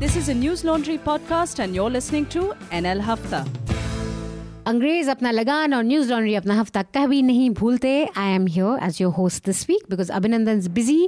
This 0.00 0.16
is 0.16 0.28
a 0.28 0.34
News 0.34 0.64
Laundry 0.64 0.98
podcast, 0.98 1.58
and 1.58 1.74
you're 1.74 1.90
listening 1.90 2.26
to 2.36 2.54
NL 2.82 3.00
Hafta. 3.00 3.44
अंग्रेज 4.66 5.08
अपना 5.08 5.30
लगान 5.30 5.74
और 5.74 5.82
न्यूज 5.84 6.10
लॉन्ड्री 6.10 6.34
अपना 6.34 6.54
हफ्ता 6.60 6.82
कभी 6.94 7.20
नहीं 7.22 7.48
भूलते 7.58 7.90
I 8.16 8.32
am 8.34 8.46
here 8.46 8.78
as 8.86 9.00
your 9.00 9.12
host 9.14 9.44
this 9.46 9.68
week 9.68 9.84
because 9.90 10.10
अभिनंदन 10.18 10.58
is 10.58 10.68
busy 10.78 11.02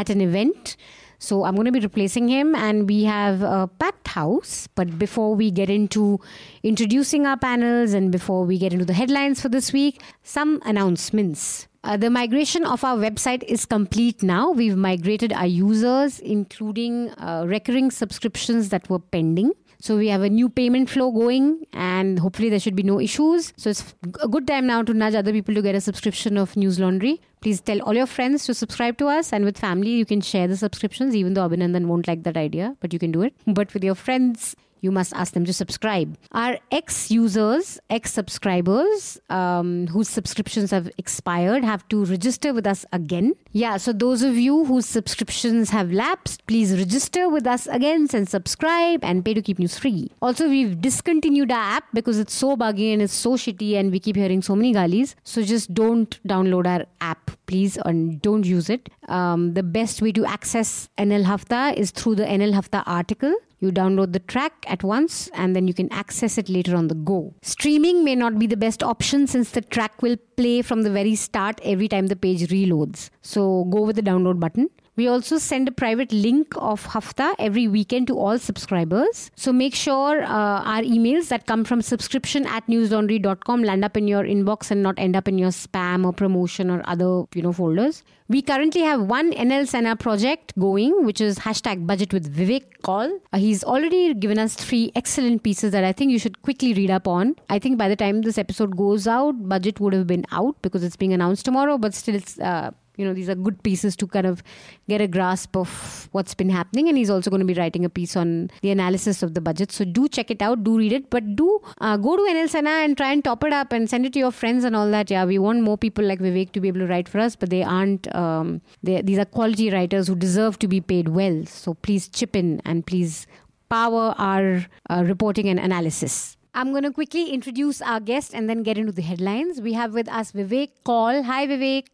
eight 0.00 0.10
an 0.10 0.20
event 0.20 0.76
So 1.24 1.36
I'm 1.44 1.54
going 1.54 1.64
to 1.66 1.72
be 1.72 1.80
replacing 1.80 2.28
him, 2.28 2.54
and 2.54 2.88
we 2.88 3.04
have 3.04 3.42
a 3.42 3.66
packed 3.82 4.08
house. 4.08 4.68
But 4.80 4.98
before 4.98 5.28
we 5.34 5.50
get 5.50 5.70
into 5.70 6.20
introducing 6.62 7.26
our 7.26 7.38
panels 7.44 7.94
and 7.94 8.12
before 8.12 8.44
we 8.44 8.58
get 8.58 8.74
into 8.78 8.84
the 8.84 8.92
headlines 8.92 9.40
for 9.40 9.48
this 9.48 9.72
week, 9.72 10.02
some 10.22 10.60
announcements. 10.72 11.46
Uh, 11.83 11.95
the 11.95 12.09
migration 12.09 12.65
of 12.65 12.83
our 12.83 12.97
website 12.97 13.43
is 13.43 13.65
complete 13.65 14.21
now. 14.21 14.51
We've 14.51 14.75
migrated 14.75 15.31
our 15.31 15.47
users, 15.47 16.19
including 16.19 17.09
uh, 17.11 17.45
recurring 17.47 17.89
subscriptions 17.89 18.69
that 18.69 18.89
were 18.89 18.99
pending. 18.99 19.53
So 19.81 19.95
we 19.95 20.09
have 20.09 20.21
a 20.21 20.29
new 20.29 20.49
payment 20.49 20.89
flow 20.89 21.09
going, 21.09 21.65
and 21.71 22.19
hopefully 22.19 22.49
there 22.49 22.59
should 22.59 22.75
be 22.75 22.83
no 22.83 22.99
issues. 22.99 23.53
So 23.55 23.69
it's 23.69 23.95
a 24.21 24.27
good 24.27 24.45
time 24.45 24.67
now 24.67 24.83
to 24.83 24.93
nudge 24.93 25.15
other 25.15 25.31
people 25.31 25.55
to 25.55 25.61
get 25.61 25.73
a 25.73 25.79
subscription 25.79 26.37
of 26.37 26.57
News 26.57 26.81
Laundry. 26.81 27.21
Please 27.39 27.61
tell 27.61 27.81
all 27.83 27.93
your 27.93 28.05
friends 28.05 28.45
to 28.47 28.53
subscribe 28.53 28.97
to 28.97 29.07
us, 29.07 29.31
and 29.31 29.45
with 29.45 29.57
family 29.57 29.91
you 29.91 30.05
can 30.05 30.19
share 30.19 30.49
the 30.49 30.57
subscriptions. 30.57 31.15
Even 31.15 31.33
though 31.33 31.47
Abhinandan 31.47 31.85
won't 31.85 32.09
like 32.09 32.23
that 32.23 32.35
idea, 32.35 32.75
but 32.81 32.91
you 32.91 32.99
can 32.99 33.13
do 33.13 33.21
it. 33.21 33.33
But 33.47 33.73
with 33.73 33.85
your 33.85 33.95
friends, 33.95 34.53
you 34.81 34.91
must 34.91 35.13
ask 35.13 35.33
them 35.33 35.45
to 35.45 35.53
subscribe. 35.53 36.17
Our 36.31 36.57
ex 36.71 37.11
users, 37.11 37.79
ex 37.89 38.13
subscribers 38.13 39.19
um, 39.29 39.87
whose 39.87 40.09
subscriptions 40.09 40.71
have 40.71 40.89
expired 40.97 41.63
have 41.63 41.87
to 41.89 42.05
register 42.05 42.53
with 42.53 42.67
us 42.67 42.85
again. 42.91 43.33
Yeah, 43.51 43.77
so 43.77 43.93
those 43.93 44.21
of 44.21 44.37
you 44.37 44.65
whose 44.65 44.85
subscriptions 44.85 45.69
have 45.71 45.91
lapsed, 45.91 46.45
please 46.47 46.77
register 46.77 47.29
with 47.29 47.47
us 47.47 47.67
again 47.67 48.07
and 48.13 48.29
subscribe 48.29 49.03
and 49.03 49.25
pay 49.25 49.33
to 49.33 49.41
keep 49.41 49.59
news 49.59 49.77
free. 49.77 50.11
Also, 50.21 50.47
we've 50.49 50.79
discontinued 50.81 51.51
our 51.51 51.77
app 51.77 51.85
because 51.93 52.19
it's 52.19 52.33
so 52.33 52.55
buggy 52.55 52.93
and 52.93 53.01
it's 53.01 53.13
so 53.13 53.31
shitty 53.31 53.75
and 53.75 53.91
we 53.91 53.99
keep 53.99 54.15
hearing 54.15 54.41
so 54.41 54.55
many 54.55 54.73
galis. 54.73 55.15
So 55.23 55.41
just 55.41 55.73
don't 55.73 56.19
download 56.27 56.67
our 56.67 56.85
app, 57.01 57.31
please, 57.47 57.77
and 57.85 58.21
don't 58.21 58.45
use 58.45 58.69
it. 58.69 58.89
Um, 59.07 59.53
the 59.53 59.63
best 59.63 60.01
way 60.01 60.11
to 60.13 60.25
access 60.25 60.89
NL 60.97 61.25
Hafta 61.25 61.73
is 61.77 61.91
through 61.91 62.15
the 62.15 62.25
NL 62.25 62.53
Hafta 62.53 62.83
article. 62.85 63.33
You 63.59 63.71
download 63.71 64.13
the 64.13 64.19
track 64.19 64.53
at 64.67 64.83
once 64.83 65.29
and 65.33 65.55
then 65.55 65.67
you 65.67 65.73
can 65.73 65.91
access 65.91 66.37
it 66.37 66.47
later 66.47 66.75
on 66.75 66.87
the 66.87 66.95
go. 66.95 67.33
Streaming 67.41 68.03
may 68.05 68.15
not 68.15 68.39
be 68.39 68.47
the 68.47 68.55
best 68.55 68.81
option 68.81 69.27
since 69.27 69.51
the 69.51 69.61
track 69.61 70.01
will 70.01 70.15
play 70.37 70.61
from 70.61 70.83
the 70.83 70.89
very 70.89 71.15
start 71.15 71.59
every 71.63 71.89
time 71.89 72.07
the 72.07 72.15
page 72.15 72.47
reloads. 72.47 73.09
So 73.21 73.65
go 73.65 73.81
with 73.81 73.97
the 73.97 74.01
download 74.01 74.39
button. 74.39 74.69
We 74.99 75.07
also 75.07 75.37
send 75.37 75.69
a 75.69 75.71
private 75.71 76.11
link 76.11 76.53
of 76.57 76.85
Hafta 76.85 77.33
every 77.39 77.69
weekend 77.69 78.07
to 78.07 78.17
all 78.19 78.37
subscribers. 78.37 79.31
So 79.37 79.53
make 79.53 79.73
sure 79.73 80.21
uh, 80.23 80.71
our 80.71 80.81
emails 80.81 81.29
that 81.29 81.45
come 81.45 81.63
from 81.63 81.81
subscription 81.81 82.45
at 82.45 82.67
newslaundry.com 82.67 83.63
land 83.63 83.85
up 83.85 83.95
in 83.95 84.09
your 84.09 84.25
inbox 84.25 84.71
and 84.71 84.83
not 84.83 84.95
end 84.97 85.15
up 85.15 85.29
in 85.29 85.37
your 85.37 85.51
spam 85.51 86.05
or 86.05 86.11
promotion 86.11 86.69
or 86.69 86.81
other 86.83 87.23
you 87.33 87.41
know 87.41 87.53
folders. 87.53 88.03
We 88.27 88.41
currently 88.41 88.81
have 88.81 89.03
one 89.03 89.31
NL 89.31 89.69
Sena 89.69 89.95
project 89.95 90.51
going, 90.59 91.05
which 91.05 91.21
is 91.21 91.39
hashtag 91.39 91.87
budget 91.87 92.11
with 92.11 92.35
Vivek 92.35 92.65
Kaul. 92.81 93.21
Uh, 93.31 93.37
he's 93.37 93.63
already 93.63 94.13
given 94.13 94.37
us 94.37 94.53
three 94.53 94.91
excellent 94.95 95.43
pieces 95.43 95.71
that 95.71 95.85
I 95.85 95.93
think 95.93 96.11
you 96.11 96.19
should 96.19 96.41
quickly 96.41 96.73
read 96.73 96.91
up 96.91 97.07
on. 97.07 97.37
I 97.49 97.57
think 97.57 97.77
by 97.77 97.87
the 97.87 97.95
time 97.95 98.23
this 98.23 98.37
episode 98.37 98.75
goes 98.75 99.07
out, 99.07 99.47
budget 99.47 99.79
would 99.79 99.93
have 99.93 100.07
been 100.07 100.25
out 100.33 100.61
because 100.61 100.83
it's 100.83 100.97
being 100.97 101.13
announced 101.13 101.45
tomorrow, 101.45 101.77
but 101.77 101.93
still 101.93 102.15
it's 102.15 102.37
uh, 102.41 102.71
you 102.99 103.05
know 103.05 103.13
these 103.13 103.29
are 103.33 103.35
good 103.47 103.61
pieces 103.63 103.95
to 103.95 104.05
kind 104.15 104.27
of 104.31 104.43
get 104.89 105.01
a 105.01 105.07
grasp 105.07 105.55
of 105.55 106.09
what's 106.11 106.33
been 106.41 106.49
happening 106.49 106.89
and 106.89 106.97
he's 106.97 107.09
also 107.09 107.29
going 107.33 107.45
to 107.45 107.51
be 107.51 107.57
writing 107.59 107.85
a 107.85 107.89
piece 107.89 108.15
on 108.21 108.51
the 108.61 108.71
analysis 108.71 109.23
of 109.23 109.33
the 109.33 109.41
budget 109.49 109.71
so 109.71 109.85
do 109.99 110.07
check 110.07 110.29
it 110.29 110.41
out 110.41 110.63
do 110.63 110.77
read 110.77 110.91
it 110.91 111.09
but 111.09 111.35
do 111.35 111.49
uh, 111.79 111.95
go 111.97 112.15
to 112.17 112.23
nl 112.33 112.49
sena 112.55 112.75
and 112.85 112.97
try 112.97 113.11
and 113.11 113.23
top 113.23 113.43
it 113.49 113.53
up 113.53 113.71
and 113.71 113.89
send 113.89 114.05
it 114.05 114.13
to 114.13 114.19
your 114.19 114.31
friends 114.31 114.63
and 114.69 114.75
all 114.75 114.91
that 114.97 115.09
yeah 115.09 115.25
we 115.33 115.39
want 115.39 115.61
more 115.69 115.77
people 115.77 116.03
like 116.13 116.19
vivek 116.19 116.51
to 116.51 116.59
be 116.65 116.67
able 116.67 116.81
to 116.85 116.87
write 116.87 117.07
for 117.07 117.19
us 117.19 117.35
but 117.35 117.49
they 117.49 117.63
aren't 117.63 118.13
um, 118.23 118.61
they, 118.83 119.01
these 119.01 119.17
are 119.17 119.25
quality 119.25 119.69
writers 119.71 120.07
who 120.07 120.15
deserve 120.15 120.59
to 120.59 120.67
be 120.67 120.81
paid 120.81 121.09
well 121.19 121.45
so 121.45 121.73
please 121.73 122.09
chip 122.09 122.35
in 122.35 122.61
and 122.65 122.85
please 122.85 123.25
power 123.69 124.13
our 124.17 124.65
uh, 124.89 125.03
reporting 125.05 125.47
and 125.47 125.59
analysis 125.59 126.35
I'm 126.51 126.71
going 126.71 126.83
to 126.83 126.91
quickly 126.91 127.29
introduce 127.29 127.79
our 127.79 127.99
guest 127.99 128.33
and 128.33 128.49
then 128.49 128.63
get 128.63 128.77
into 128.77 128.91
the 128.91 129.03
headlines. 129.03 129.61
We 129.61 129.73
have 129.73 129.93
with 129.93 130.09
us 130.09 130.31
Vivek 130.31 130.71
Kaul. 130.83 131.21
Hi, 131.23 131.45
Vivek. 131.45 131.85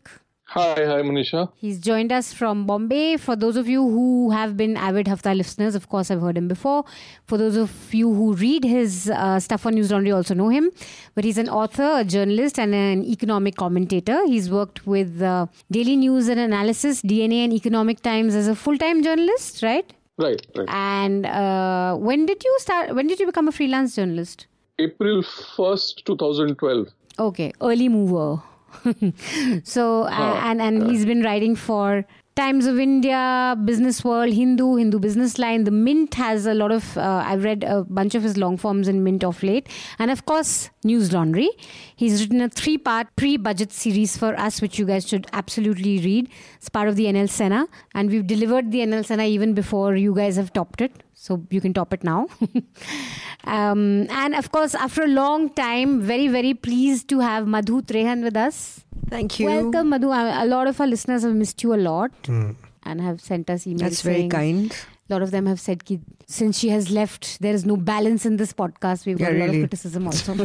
Hi, 0.47 0.75
hi, 0.75 1.01
Manisha. 1.01 1.51
He's 1.55 1.79
joined 1.79 2.11
us 2.11 2.31
from 2.31 2.65
Bombay. 2.67 3.17
For 3.17 3.35
those 3.35 3.57
of 3.57 3.67
you 3.67 3.81
who 3.81 4.29
have 4.29 4.55
been 4.55 4.77
avid 4.77 5.07
Hafta 5.07 5.35
listeners, 5.35 5.73
of 5.73 5.89
course, 5.89 6.11
I've 6.11 6.21
heard 6.21 6.37
him 6.37 6.47
before. 6.47 6.85
For 7.25 7.37
those 7.37 7.57
of 7.57 7.93
you 7.93 8.13
who 8.13 8.33
read 8.35 8.63
his 8.63 9.09
uh, 9.09 9.39
stuff 9.39 9.65
on 9.65 9.73
News 9.73 9.91
Laundry, 9.91 10.11
also 10.11 10.35
know 10.35 10.49
him. 10.49 10.71
But 11.15 11.23
he's 11.23 11.39
an 11.39 11.49
author, 11.49 11.97
a 11.97 12.03
journalist, 12.03 12.59
and 12.59 12.75
an 12.75 13.03
economic 13.03 13.55
commentator. 13.55 14.25
He's 14.27 14.49
worked 14.49 14.85
with 14.85 15.21
uh, 15.21 15.47
Daily 15.71 15.95
News 15.95 16.27
and 16.27 16.39
Analysis, 16.39 17.01
DNA, 17.01 17.43
and 17.43 17.51
Economic 17.51 18.01
Times 18.01 18.35
as 18.35 18.47
a 18.47 18.55
full 18.55 18.77
time 18.77 19.03
journalist, 19.03 19.63
right? 19.63 19.91
Right, 20.17 20.45
right. 20.55 20.69
And 20.69 21.25
uh, 21.25 21.95
when 21.95 22.27
did 22.27 22.43
you 22.43 22.55
start? 22.59 22.95
When 22.95 23.07
did 23.07 23.19
you 23.19 23.25
become 23.25 23.47
a 23.47 23.51
freelance 23.51 23.95
journalist? 23.95 24.45
April 24.77 25.23
1st, 25.23 26.05
2012. 26.05 26.87
Okay, 27.17 27.51
early 27.61 27.89
mover. 27.89 28.41
so 29.63 30.03
uh, 30.03 30.39
and 30.43 30.61
and 30.61 30.89
he's 30.89 31.05
been 31.05 31.21
writing 31.21 31.55
for 31.55 32.05
Times 32.35 32.65
of 32.65 32.77
India, 32.77 33.57
Business 33.63 34.03
World, 34.03 34.33
Hindu, 34.33 34.75
Hindu 34.75 34.99
Business 34.99 35.39
Line. 35.39 35.63
The 35.63 35.71
Mint 35.71 36.15
has 36.15 36.45
a 36.45 36.53
lot 36.53 36.69
of. 36.69 36.97
Uh, 36.97 37.23
I've 37.25 37.45
read 37.45 37.63
a 37.63 37.85
bunch 37.85 38.13
of 38.13 38.23
his 38.23 38.35
long 38.35 38.57
forms 38.57 38.89
in 38.89 39.05
Mint 39.05 39.23
of 39.23 39.41
late, 39.41 39.69
and 39.99 40.11
of 40.11 40.25
course 40.25 40.69
News 40.83 41.13
Laundry. 41.13 41.49
He's 41.95 42.21
written 42.21 42.41
a 42.41 42.49
three-part 42.49 43.15
pre-budget 43.15 43.71
series 43.71 44.17
for 44.17 44.37
us, 44.37 44.61
which 44.61 44.77
you 44.77 44.85
guys 44.85 45.07
should 45.07 45.27
absolutely 45.31 45.99
read. 45.99 46.29
It's 46.57 46.67
part 46.67 46.89
of 46.89 46.97
the 46.97 47.05
NL 47.05 47.29
Sena, 47.29 47.69
and 47.93 48.09
we've 48.09 48.27
delivered 48.27 48.73
the 48.73 48.79
NL 48.79 49.05
Sena 49.05 49.23
even 49.23 49.53
before 49.53 49.95
you 49.95 50.13
guys 50.13 50.35
have 50.35 50.51
topped 50.51 50.81
it. 50.81 51.04
So 51.17 51.45
you 51.49 51.61
can 51.61 51.73
top 51.73 51.93
it 51.93 52.03
now. 52.03 52.27
um, 53.45 54.07
and 54.09 54.35
of 54.35 54.51
course, 54.51 54.75
after 54.75 55.03
a 55.03 55.07
long 55.07 55.49
time, 55.49 56.01
very, 56.01 56.27
very 56.27 56.53
pleased 56.53 57.07
to 57.09 57.19
have 57.19 57.47
Madhu 57.47 57.81
Trehan 57.81 58.21
with 58.23 58.35
us. 58.37 58.81
Thank 59.09 59.39
you. 59.39 59.45
Welcome, 59.47 59.89
Madhu. 59.89 60.09
A 60.09 60.43
a 60.43 60.45
lot 60.45 60.67
of 60.67 60.81
our 60.81 60.87
listeners 60.87 61.23
have 61.23 61.33
missed 61.35 61.63
you 61.63 61.73
a 61.73 61.81
lot 61.85 62.11
and 62.29 63.01
have 63.01 63.21
sent 63.21 63.49
us 63.49 63.65
emails. 63.65 63.79
That's 63.79 64.01
very 64.01 64.27
kind. 64.27 64.75
A 65.09 65.13
lot 65.13 65.21
of 65.21 65.29
them 65.31 65.45
have 65.45 65.59
said 65.59 65.85
ki, 65.85 65.99
since 66.25 66.57
she 66.59 66.69
has 66.69 66.89
left, 66.89 67.39
there 67.39 67.53
is 67.53 67.63
no 67.71 67.77
balance 67.77 68.25
in 68.25 68.37
this 68.37 68.51
podcast. 68.53 69.05
We've 69.05 69.19
got 69.19 69.33
Yeah, 69.33 69.37
a 69.37 69.41
lot 69.45 69.49
of 69.55 69.61
criticism 69.61 70.07
also. 70.07 70.33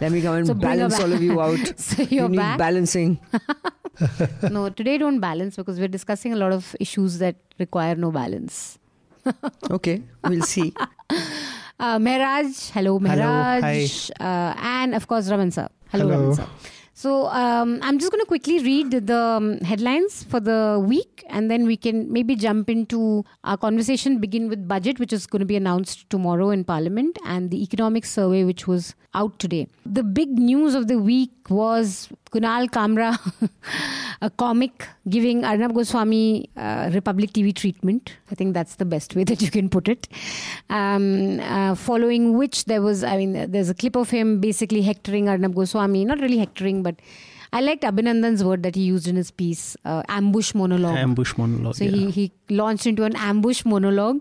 Let 0.00 0.10
me 0.10 0.20
come 0.22 0.34
and 0.38 0.46
So 0.48 0.54
balance 0.54 0.94
back. 0.96 1.04
all 1.04 1.12
of 1.12 1.22
you 1.22 1.40
out. 1.40 1.72
so 1.76 2.02
you 2.02 2.08
you're 2.18 2.28
need 2.28 2.36
back. 2.38 2.58
balancing. 2.58 3.20
no, 4.50 4.68
today 4.70 4.98
don't 4.98 5.20
balance 5.20 5.54
because 5.54 5.78
we're 5.78 5.86
discussing 5.96 6.32
a 6.32 6.36
lot 6.36 6.52
of 6.52 6.74
issues 6.80 7.18
that 7.18 7.36
require 7.60 7.94
no 7.94 8.10
balance. 8.10 8.79
Okay, 9.70 10.02
we'll 10.24 10.42
see. 10.42 10.72
Uh, 11.78 11.98
Mehraj, 11.98 12.70
hello 12.72 12.98
Mehraj. 12.98 14.10
Uh, 14.20 14.54
and 14.58 14.94
of 14.94 15.06
course 15.06 15.30
Raman 15.30 15.50
sir. 15.50 15.68
Hello, 15.90 16.08
Hello. 16.08 16.20
Raman 16.20 16.34
sir. 16.36 16.46
So 16.92 17.28
um, 17.28 17.78
I'm 17.80 17.98
just 17.98 18.12
going 18.12 18.20
to 18.20 18.26
quickly 18.26 18.62
read 18.62 18.90
the 19.06 19.16
um, 19.16 19.58
headlines 19.60 20.22
for 20.24 20.38
the 20.38 20.84
week 20.86 21.24
and 21.30 21.50
then 21.50 21.64
we 21.64 21.74
can 21.74 22.12
maybe 22.12 22.36
jump 22.36 22.68
into 22.68 23.24
our 23.44 23.56
conversation, 23.56 24.18
begin 24.18 24.50
with 24.50 24.68
budget, 24.68 24.98
which 24.98 25.10
is 25.10 25.26
going 25.26 25.40
to 25.40 25.46
be 25.46 25.56
announced 25.56 26.10
tomorrow 26.10 26.50
in 26.50 26.62
Parliament, 26.62 27.18
and 27.24 27.50
the 27.50 27.62
economic 27.62 28.04
survey, 28.04 28.44
which 28.44 28.68
was 28.68 28.94
out 29.14 29.38
today. 29.38 29.66
The 29.86 30.02
big 30.02 30.28
news 30.28 30.74
of 30.74 30.88
the 30.88 30.98
week 30.98 31.30
was 31.48 32.10
Kunal 32.32 32.68
Kamra, 32.70 33.18
a 34.22 34.30
comic, 34.30 34.86
giving 35.08 35.44
Arnab 35.44 35.74
Goswami 35.74 36.48
uh, 36.56 36.90
Republic 36.92 37.32
TV 37.32 37.54
treatment. 37.54 38.16
I 38.30 38.36
think 38.36 38.54
that's 38.54 38.76
the 38.76 38.84
best 38.84 39.16
way 39.16 39.24
that 39.30 39.42
you 39.42 39.50
can 39.50 39.68
put 39.68 39.88
it. 39.88 40.06
Um, 40.68 41.40
uh, 41.40 41.74
following 41.74 42.36
which, 42.38 42.66
there 42.66 42.82
was, 42.82 43.02
I 43.02 43.16
mean, 43.16 43.50
there's 43.50 43.68
a 43.68 43.74
clip 43.74 43.96
of 43.96 44.10
him 44.10 44.40
basically 44.40 44.82
hectoring 44.82 45.28
Arnab 45.28 45.54
Goswami, 45.54 46.04
not 46.04 46.20
really 46.20 46.38
hectoring, 46.38 46.82
but 46.82 46.96
I 47.52 47.60
liked 47.60 47.82
Abhinandan's 47.82 48.44
word 48.44 48.62
that 48.62 48.76
he 48.76 48.82
used 48.82 49.08
in 49.08 49.16
his 49.16 49.30
piece, 49.30 49.76
uh, 49.84 50.02
ambush 50.08 50.54
monologue. 50.54 50.96
ambush 50.96 51.36
monologue. 51.36 51.74
So 51.74 51.84
yeah. 51.84 51.90
he, 51.90 52.10
he 52.10 52.32
launched 52.48 52.86
into 52.86 53.04
an 53.04 53.16
ambush 53.16 53.64
monologue, 53.64 54.20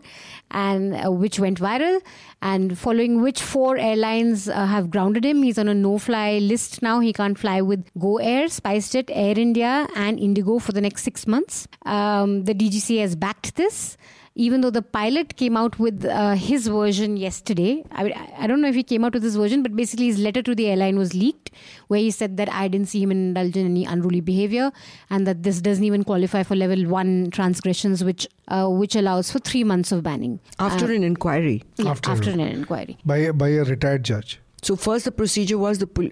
and 0.49 0.95
uh, 0.95 1.11
which 1.11 1.39
went 1.39 1.59
viral. 1.59 2.01
And 2.41 2.77
following 2.77 3.21
which, 3.21 3.41
four 3.41 3.77
airlines 3.77 4.47
uh, 4.47 4.65
have 4.65 4.89
grounded 4.89 5.25
him. 5.25 5.43
He's 5.43 5.59
on 5.59 5.67
a 5.67 5.73
no-fly 5.73 6.39
list 6.39 6.81
now. 6.81 7.01
He 7.01 7.13
can't 7.13 7.37
fly 7.37 7.61
with 7.61 7.85
Go 7.99 8.17
Air, 8.17 8.45
SpiceJet, 8.45 9.09
Air 9.09 9.37
India, 9.37 9.87
and 9.95 10.17
Indigo 10.19 10.57
for 10.57 10.71
the 10.71 10.81
next 10.81 11.03
six 11.03 11.27
months. 11.27 11.67
Um, 11.85 12.45
the 12.45 12.53
DGC 12.53 12.99
has 13.01 13.15
backed 13.15 13.55
this. 13.55 13.97
Even 14.35 14.61
though 14.61 14.69
the 14.69 14.81
pilot 14.81 15.35
came 15.35 15.57
out 15.57 15.77
with 15.79 16.05
uh, 16.05 16.33
his 16.35 16.67
version 16.67 17.17
yesterday. 17.17 17.83
I, 17.91 18.03
mean, 18.03 18.13
I 18.37 18.47
don't 18.47 18.61
know 18.61 18.69
if 18.69 18.75
he 18.75 18.83
came 18.83 19.03
out 19.03 19.13
with 19.13 19.23
his 19.23 19.35
version, 19.35 19.63
but 19.63 19.75
basically 19.75 20.05
his 20.07 20.17
letter 20.19 20.41
to 20.41 20.55
the 20.55 20.67
airline 20.67 20.97
was 20.97 21.13
leaked, 21.13 21.51
where 21.87 21.99
he 21.99 22.11
said 22.11 22.37
that 22.37 22.49
I 22.51 22.67
didn't 22.67 22.87
see 22.89 23.01
him 23.01 23.11
indulge 23.11 23.57
in 23.57 23.65
any 23.65 23.85
unruly 23.85 24.21
behavior, 24.21 24.71
and 25.09 25.27
that 25.27 25.43
this 25.43 25.61
doesn't 25.61 25.83
even 25.83 26.03
qualify 26.03 26.43
for 26.43 26.55
level 26.55 26.85
one 26.87 27.31
transgressions, 27.31 28.03
which 28.03 28.27
uh, 28.47 28.67
which 28.67 28.95
allows 28.95 29.31
for 29.31 29.39
three 29.39 29.63
months 29.63 29.91
of 29.91 30.03
banning 30.03 30.39
After 30.57 30.91
an 30.91 31.03
inquiry. 31.03 31.63
Yeah, 31.77 31.89
After- 31.91 32.11
after 32.11 32.29
an 32.31 32.39
inquiry. 32.39 32.97
by 33.05 33.17
a, 33.17 33.33
by 33.33 33.49
a 33.49 33.63
retired 33.63 34.03
judge. 34.03 34.39
So 34.61 34.75
first, 34.75 35.05
the 35.05 35.11
procedure 35.11 35.57
was 35.57 35.77
the 35.79 35.87
pol- 35.87 36.09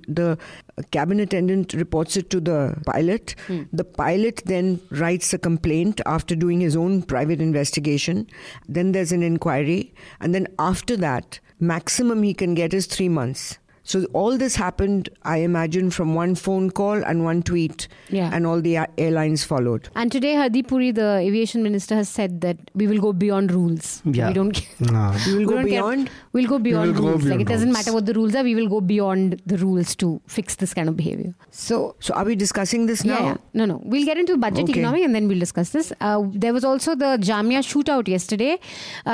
the 0.77 0.83
cabin 0.85 1.19
attendant 1.19 1.74
reports 1.74 2.15
it 2.18 2.29
to 2.29 2.39
the 2.39 2.75
pilot. 2.85 3.35
Hmm. 3.47 3.63
The 3.74 3.83
pilot 3.83 4.44
then 4.45 4.79
writes 4.91 5.33
a 5.33 5.38
complaint 5.39 6.01
after 6.06 6.35
doing 6.35 6.62
his 6.62 6.75
own 6.75 7.01
private 7.01 7.41
investigation. 7.41 8.27
Then 8.69 8.91
there's 8.91 9.12
an 9.12 9.24
inquiry, 9.24 9.94
and 10.21 10.33
then 10.35 10.47
after 10.59 10.95
that, 10.97 11.39
maximum 11.59 12.21
he 12.24 12.33
can 12.33 12.53
get 12.53 12.74
is 12.74 12.85
three 12.85 13.09
months. 13.09 13.57
So 13.83 14.03
all 14.12 14.38
this 14.38 14.57
happened, 14.57 15.07
I 15.24 15.38
imagine, 15.38 15.91
from 15.91 16.13
one 16.13 16.35
phone 16.35 16.69
call 16.71 17.01
and 17.06 17.23
one 17.23 17.41
tweet, 17.41 17.88
Yeah. 18.09 18.30
and 18.33 18.45
all 18.45 18.62
the 18.62 18.80
airlines 18.97 19.45
followed. 19.45 19.88
And 19.95 20.12
today, 20.12 20.33
Hardeep 20.33 20.68
Puri, 20.68 20.91
the 20.91 21.13
aviation 21.27 21.63
minister, 21.63 21.95
has 21.95 22.09
said 22.09 22.41
that 22.41 22.57
we 22.75 22.85
will 22.85 23.00
go 23.00 23.13
beyond 23.13 23.53
rules. 23.53 24.01
Yeah. 24.03 24.27
We 24.27 24.33
don't. 24.33 24.51
Care. 24.56 24.91
No. 24.91 25.15
We 25.25 25.31
will 25.35 25.39
we 25.39 25.45
go 25.45 25.51
don't 25.51 25.59
care- 25.62 25.65
beyond. 25.69 26.09
We'll 26.38 26.48
go 26.54 26.60
beyond 26.68 26.94
will 26.94 27.01
go 27.01 27.10
rules. 27.12 27.25
like 27.34 27.42
it 27.45 27.48
doesn't 27.51 27.69
rules. 27.69 27.78
matter 27.80 27.94
what 27.98 28.06
the 28.10 28.16
rules 28.19 28.36
are. 28.42 28.44
We 28.48 28.56
will 28.60 28.69
go 28.74 28.80
beyond 28.94 29.36
the 29.54 29.57
rules 29.66 29.95
to 30.04 30.10
fix 30.38 30.56
this 30.63 30.74
kind 30.80 30.89
of 30.94 30.95
behavior. 31.01 31.34
So 31.51 31.78
So 32.07 32.13
are 32.22 32.25
we 32.31 32.36
discussing 32.45 32.86
this 32.92 33.04
now? 33.12 33.19
Yeah, 33.19 33.25
yeah. 33.30 33.38
No, 33.62 33.66
no. 33.72 33.78
We'll 33.94 34.06
get 34.12 34.18
into 34.24 34.38
budget 34.45 34.69
Okay. 34.69 34.80
economy 34.80 35.04
and 35.10 35.16
then 35.19 35.28
we'll 35.34 35.44
discuss 35.45 35.69
this. 35.78 35.92
Uh, 36.10 36.19
there 36.45 36.54
was 36.60 36.63
also 36.72 36.95
the 37.04 37.12
Jamia 37.30 37.62
shootout 37.72 38.07
yesterday. 38.16 38.51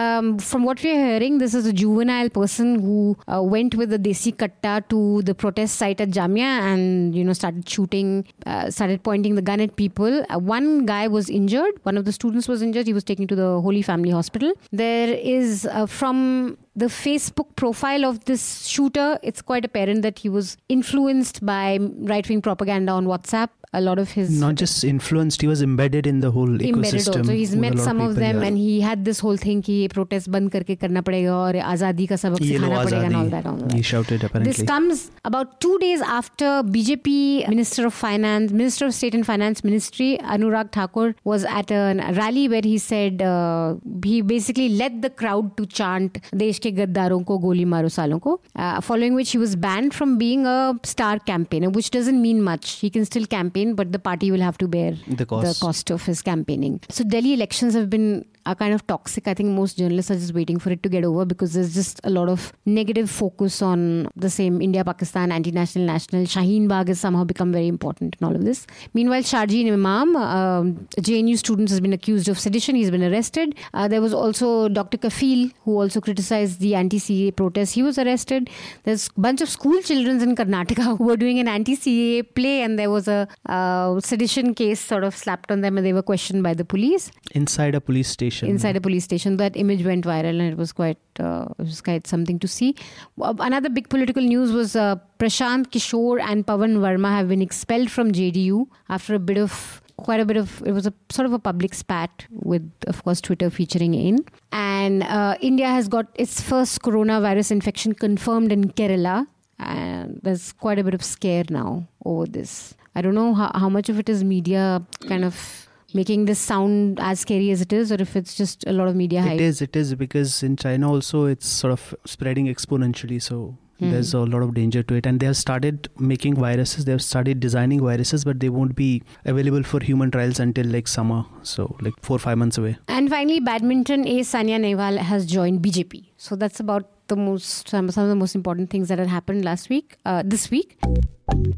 Um, 0.01 0.31
from 0.49 0.63
what 0.69 0.83
we're 0.87 1.01
hearing, 1.05 1.37
this 1.43 1.53
is 1.61 1.65
a 1.65 1.73
juvenile 1.83 2.29
person 2.39 2.73
who 2.87 2.97
uh, 3.33 3.41
went 3.55 3.75
with 3.83 3.89
the 3.95 3.99
desi 4.09 4.35
katta 4.43 4.73
to 4.89 5.21
the 5.31 5.35
protest 5.45 5.75
site 5.83 6.01
at 6.07 6.09
Jamia 6.19 6.51
and 6.73 7.15
you 7.15 7.23
know 7.29 7.33
started 7.41 7.67
shooting, 7.77 8.11
uh, 8.45 8.69
started 8.79 9.03
pointing 9.03 9.35
the 9.35 9.41
gun 9.51 9.59
at 9.67 9.75
people. 9.75 10.25
Uh, 10.29 10.39
one 10.39 10.85
guy 10.85 11.07
was 11.07 11.29
injured. 11.29 11.79
One 11.83 11.97
of 11.97 12.05
the 12.05 12.11
students 12.11 12.47
was 12.47 12.61
injured. 12.61 12.87
He 12.87 12.93
was 12.99 13.03
taken 13.13 13.27
to 13.27 13.35
the 13.35 13.49
Holy 13.69 13.81
Family 13.81 14.11
Hospital. 14.19 14.53
There 14.71 15.09
is 15.37 15.65
uh, 15.65 15.85
from 15.85 16.57
the 16.75 16.85
Facebook 16.85 17.55
profile 17.55 18.03
of 18.05 18.25
this 18.25 18.65
shooter, 18.65 19.19
it's 19.21 19.41
quite 19.41 19.63
apparent 19.63 20.01
that 20.01 20.19
he 20.19 20.29
was 20.29 20.57
influenced 20.69 21.45
by 21.45 21.77
right 21.79 22.27
wing 22.27 22.41
propaganda 22.41 22.91
on 22.91 23.05
WhatsApp 23.05 23.49
A 23.74 23.80
lot 23.82 23.98
of 23.98 24.12
his 24.16 24.28
Not 24.40 24.54
just 24.60 24.82
influenced, 24.90 25.42
he 25.42 25.46
was 25.48 25.60
embedded 25.64 26.06
in 26.10 26.20
the 26.20 26.28
whole 26.34 26.52
embedded 26.66 27.00
ecosystem. 27.00 27.18
also. 27.18 27.32
He's 27.32 27.50
with 27.50 27.58
a 27.58 27.60
met 27.64 27.74
lot 27.74 27.84
some 27.86 27.98
of 28.00 28.06
people, 28.12 28.20
them 28.22 28.36
yeah. 28.40 28.46
and 28.46 28.56
he 28.56 28.76
had 28.80 29.02
this 29.08 29.18
whole 29.24 29.36
thing 29.42 29.60
कि 29.66 29.72
ये 29.80 29.88
protest 29.94 30.28
बंद 30.36 30.50
करके 30.52 30.74
करना 30.84 31.00
पड़ेगा 31.08 31.34
और 31.40 31.56
आज़ादी 31.72 32.06
का 32.12 32.16
सबक 32.22 32.40
Ye 32.46 32.56
lo 32.62 32.68
सिखाना 32.68 32.84
पड़ेगा 32.84 33.02
and 33.08 33.16
all 33.18 33.26
Azadi. 33.26 33.30
that. 33.34 33.46
All 33.50 33.58
He 33.74 33.82
that. 33.82 33.84
shouted 33.90 34.24
apparently. 34.28 34.52
This 34.52 34.62
comes 34.70 35.02
about 35.32 35.52
two 35.66 35.74
days 35.82 36.00
after 36.20 36.52
BJP 36.76 37.48
Minister 37.50 37.84
of 37.90 37.92
Finance, 37.98 38.52
Minister 38.62 38.86
of 38.86 38.94
State 39.00 39.14
and 39.20 39.26
Finance 39.26 39.62
Ministry, 39.68 40.08
Anurag 40.36 40.72
Thakur, 40.78 41.14
was 41.24 41.44
at 41.44 41.70
a 41.70 41.82
rally 42.20 42.46
where 42.48 42.62
he 42.70 42.78
said 42.86 43.20
uh, 43.20 43.74
he 44.02 44.22
basically 44.22 44.70
led 44.80 45.02
the 45.02 45.10
crowd 45.24 45.52
to 45.58 45.66
chant 45.80 46.18
देश 46.46 46.58
के 46.68 46.72
गद्दारों 46.80 47.20
को 47.32 47.38
गोली 47.44 47.64
मारो 47.76 47.88
सालों 47.98 48.18
को. 48.28 48.38
Uh, 48.56 48.80
following 48.80 49.14
which 49.22 49.32
he 49.32 49.44
was 49.44 49.54
banned 49.68 49.92
from 50.00 50.16
being 50.24 50.46
a 50.46 50.58
star 50.94 51.14
campaigner, 51.18 51.68
which 51.78 51.90
doesn't 52.00 52.22
mean 52.26 52.42
much. 52.50 52.74
He 52.80 52.90
can 52.98 53.04
still 53.12 53.26
campaign, 53.63 53.75
but 53.75 53.91
the 53.91 53.99
party 53.99 54.31
will 54.31 54.41
have 54.41 54.57
to 54.57 54.67
bear 54.67 54.93
The 55.07 55.25
cost. 55.25 55.61
cost 55.61 55.91
of 55.91 56.05
his 56.05 56.21
campaigning. 56.21 56.79
So 56.89 57.03
Delhi 57.03 57.33
elections 57.33 57.73
have 57.73 57.89
been 57.89 58.25
are 58.45 58.55
kind 58.55 58.73
of 58.73 58.85
toxic. 58.87 59.27
I 59.27 59.33
think 59.33 59.49
most 59.49 59.77
journalists 59.77 60.11
are 60.11 60.15
just 60.15 60.33
waiting 60.33 60.59
for 60.59 60.71
it 60.71 60.83
to 60.83 60.89
get 60.89 61.03
over 61.03 61.25
because 61.25 61.53
there's 61.53 61.73
just 61.73 61.99
a 62.03 62.09
lot 62.09 62.29
of 62.29 62.53
negative 62.65 63.09
focus 63.09 63.61
on 63.61 64.09
the 64.15 64.29
same 64.29 64.61
India, 64.61 64.83
Pakistan, 64.83 65.31
anti-national, 65.31 65.85
national. 65.85 66.23
Shaheen 66.23 66.67
Bagh 66.67 66.87
has 66.89 66.99
somehow 66.99 67.23
become 67.23 67.51
very 67.51 67.67
important 67.67 68.15
in 68.19 68.27
all 68.27 68.35
of 68.35 68.45
this. 68.45 68.65
Meanwhile, 68.93 69.23
Sharjeel 69.23 69.73
Imam, 69.73 70.15
um, 70.15 70.87
JNU 70.97 71.37
student, 71.37 71.69
has 71.69 71.79
been 71.79 71.93
accused 71.93 72.29
of 72.29 72.39
sedition. 72.39 72.75
He's 72.75 72.91
been 72.91 73.03
arrested. 73.03 73.55
Uh, 73.73 73.87
there 73.87 74.01
was 74.01 74.13
also 74.13 74.69
Dr. 74.69 74.97
Kafil, 74.97 75.51
who 75.63 75.79
also 75.79 76.01
criticized 76.01 76.59
the 76.59 76.75
anti-CAA 76.75 77.35
protests. 77.35 77.71
He 77.71 77.83
was 77.83 77.97
arrested. 77.97 78.49
There's 78.83 79.09
a 79.15 79.19
bunch 79.19 79.41
of 79.41 79.49
school 79.49 79.81
children 79.81 80.21
in 80.21 80.35
Karnataka 80.35 80.97
who 80.97 81.03
were 81.03 81.17
doing 81.17 81.39
an 81.39 81.47
anti-CAA 81.47 82.35
play, 82.35 82.61
and 82.61 82.77
there 82.77 82.89
was 82.89 83.07
a 83.07 83.27
uh, 83.47 83.99
sedition 83.99 84.53
case 84.53 84.79
sort 84.79 85.03
of 85.03 85.15
slapped 85.15 85.51
on 85.51 85.61
them, 85.61 85.77
and 85.77 85.85
they 85.85 85.93
were 85.93 86.03
questioned 86.03 86.43
by 86.43 86.53
the 86.53 86.65
police 86.65 87.11
Inside 87.31 87.75
a 87.75 87.81
police 87.81 88.09
station. 88.09 88.32
Inside 88.41 88.75
a 88.75 88.81
police 88.81 89.03
station. 89.03 89.37
That 89.37 89.55
image 89.55 89.85
went 89.85 90.05
viral, 90.05 90.29
and 90.29 90.41
it 90.41 90.57
was 90.57 90.71
quite 90.71 90.97
uh, 91.19 91.45
it 91.59 91.63
was 91.63 91.81
quite 91.81 92.07
something 92.07 92.39
to 92.39 92.47
see. 92.47 92.75
Uh, 93.21 93.33
Another 93.39 93.69
big 93.69 93.89
political 93.89 94.23
news 94.23 94.51
was 94.51 94.75
uh, 94.75 94.95
Prashant 95.19 95.67
Kishore 95.67 96.21
and 96.21 96.47
Pavan 96.47 96.77
Verma 96.77 97.09
have 97.09 97.27
been 97.27 97.41
expelled 97.41 97.91
from 97.91 98.11
JDU 98.11 98.67
after 98.89 99.13
a 99.15 99.19
bit 99.19 99.37
of 99.37 99.81
quite 99.97 100.19
a 100.19 100.25
bit 100.25 100.37
of 100.37 100.61
it 100.65 100.71
was 100.71 100.87
a 100.87 100.93
sort 101.11 101.25
of 101.25 101.33
a 101.33 101.39
public 101.39 101.73
spat 101.73 102.25
with 102.31 102.69
of 102.87 103.03
course 103.03 103.21
Twitter 103.21 103.49
featuring 103.49 103.93
in 103.93 104.17
and 104.51 105.03
uh, 105.03 105.35
India 105.39 105.67
has 105.67 105.87
got 105.87 106.07
its 106.15 106.41
first 106.41 106.81
coronavirus 106.81 107.51
infection 107.51 107.93
confirmed 107.93 108.51
in 108.51 108.71
Kerala 108.71 109.27
and 109.59 110.19
there's 110.23 110.51
quite 110.53 110.79
a 110.79 110.83
bit 110.83 110.93
of 110.93 111.03
scare 111.03 111.43
now 111.49 111.87
over 112.05 112.25
this. 112.25 112.73
I 112.95 113.01
don't 113.01 113.15
know 113.15 113.33
how, 113.33 113.51
how 113.55 113.69
much 113.69 113.89
of 113.89 113.99
it 113.99 114.09
is 114.09 114.23
media 114.23 114.81
kind 115.07 115.23
of 115.23 115.62
making 115.95 116.25
this 116.25 116.39
sound 116.39 116.99
as 116.99 117.19
scary 117.21 117.49
as 117.51 117.61
it 117.61 117.73
is, 117.73 117.91
or 117.91 117.95
if 118.01 118.15
it's 118.15 118.35
just 118.35 118.63
a 118.67 118.73
lot 118.73 118.87
of 118.87 118.95
media 118.95 119.21
hype. 119.21 119.33
It 119.35 119.41
is, 119.41 119.61
it 119.61 119.75
is 119.75 119.93
because 119.95 120.43
in 120.43 120.57
China 120.57 120.91
also 120.91 121.25
it's 121.25 121.47
sort 121.47 121.73
of 121.73 121.93
spreading 122.05 122.47
exponentially. 122.47 123.21
So 123.21 123.57
Hmm. 123.79 123.89
there's 123.89 124.13
a 124.13 124.19
lot 124.19 124.43
of 124.43 124.53
danger 124.53 124.83
to 124.83 124.93
it. 124.95 125.05
And 125.07 125.19
they 125.19 125.25
have 125.25 125.35
started 125.37 125.89
making 125.97 126.35
viruses, 126.35 126.85
they 126.85 126.91
have 126.91 127.01
started 127.01 127.39
designing 127.39 127.81
viruses, 127.81 128.23
but 128.23 128.39
they 128.39 128.49
won't 128.49 128.75
be 128.75 129.01
available 129.25 129.63
for 129.63 129.79
human 129.83 130.11
trials 130.11 130.39
until 130.39 130.67
like 130.67 130.87
summer. 130.87 131.25
So 131.41 131.75
like 131.81 131.93
four 132.01 132.15
or 132.17 132.19
five 132.19 132.37
months 132.37 132.57
away. 132.59 132.77
And 132.87 133.09
finally, 133.09 133.39
badminton 133.39 134.07
ace 134.07 134.29
Saina 134.29 134.59
Nehwal 134.59 134.97
has 134.97 135.25
joined 135.25 135.61
BJP. 135.63 136.03
So 136.17 136.35
that's 136.35 136.59
about 136.59 137.02
the 137.13 137.21
most 137.21 137.69
some, 137.69 137.89
some 137.91 138.03
of 138.03 138.09
the 138.09 138.15
most 138.15 138.35
important 138.35 138.69
things 138.69 138.87
that 138.89 138.99
had 138.99 139.07
happened 139.07 139.45
last 139.45 139.69
week, 139.69 139.97
uh, 140.05 140.23
this 140.25 140.49
week. 140.51 140.77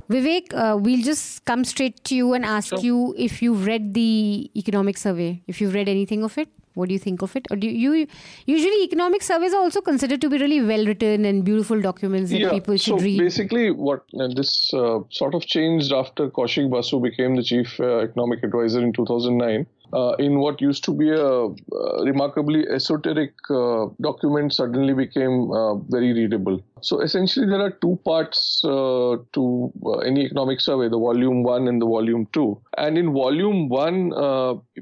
Vivek, 0.09 0.53
uh, 0.53 0.77
we'll 0.77 1.01
just 1.03 1.45
come 1.45 1.63
straight 1.63 2.03
to 2.05 2.15
you 2.15 2.33
and 2.33 2.45
ask 2.45 2.83
you 2.83 3.15
if 3.17 3.41
you've 3.41 3.65
read 3.65 3.93
the 3.93 4.51
economic 4.55 4.97
survey. 4.97 5.41
If 5.47 5.61
you've 5.61 5.73
read 5.73 5.89
anything 5.89 6.23
of 6.23 6.37
it, 6.37 6.49
what 6.75 6.89
do 6.89 6.93
you 6.93 6.99
think 6.99 7.21
of 7.21 7.35
it? 7.35 7.47
Or 7.49 7.55
do 7.55 7.67
you 7.67 8.07
usually 8.45 8.83
economic 8.83 9.23
surveys 9.23 9.53
are 9.53 9.61
also 9.61 9.81
considered 9.81 10.21
to 10.21 10.29
be 10.29 10.37
really 10.37 10.61
well 10.61 10.85
written 10.85 11.25
and 11.25 11.43
beautiful 11.43 11.81
documents 11.81 12.31
that 12.31 12.51
people 12.51 12.77
should 12.77 12.99
so 12.99 13.05
read. 13.05 13.17
basically, 13.17 13.71
what 13.71 14.03
uh, 14.19 14.27
this 14.35 14.73
uh, 14.73 14.99
sort 15.09 15.33
of 15.33 15.45
changed 15.45 15.91
after 15.91 16.29
Kaushik 16.29 16.69
Basu 16.69 16.99
became 16.99 17.35
the 17.35 17.43
chief 17.43 17.79
uh, 17.79 17.99
economic 17.99 18.43
advisor 18.43 18.81
in 18.81 18.93
2009. 18.93 19.65
Uh, 19.93 20.13
in 20.19 20.39
what 20.39 20.61
used 20.61 20.83
to 20.83 20.93
be 20.93 21.09
a 21.09 21.45
uh, 21.45 22.03
remarkably 22.03 22.67
esoteric 22.67 23.33
uh, 23.49 23.85
document, 24.01 24.53
suddenly 24.53 24.93
became 24.93 25.51
uh, 25.51 25.75
very 25.75 26.13
readable. 26.13 26.61
So 26.81 27.01
essentially, 27.01 27.47
there 27.47 27.61
are 27.61 27.71
two 27.71 27.99
parts 28.05 28.61
to 28.61 29.71
any 30.05 30.25
economic 30.25 30.61
survey: 30.61 30.89
the 30.89 30.99
volume 30.99 31.43
one 31.43 31.67
and 31.67 31.81
the 31.81 31.85
volume 31.85 32.27
two. 32.31 32.59
And 32.77 32.97
in 32.97 33.13
volume 33.13 33.69
one, 33.69 34.11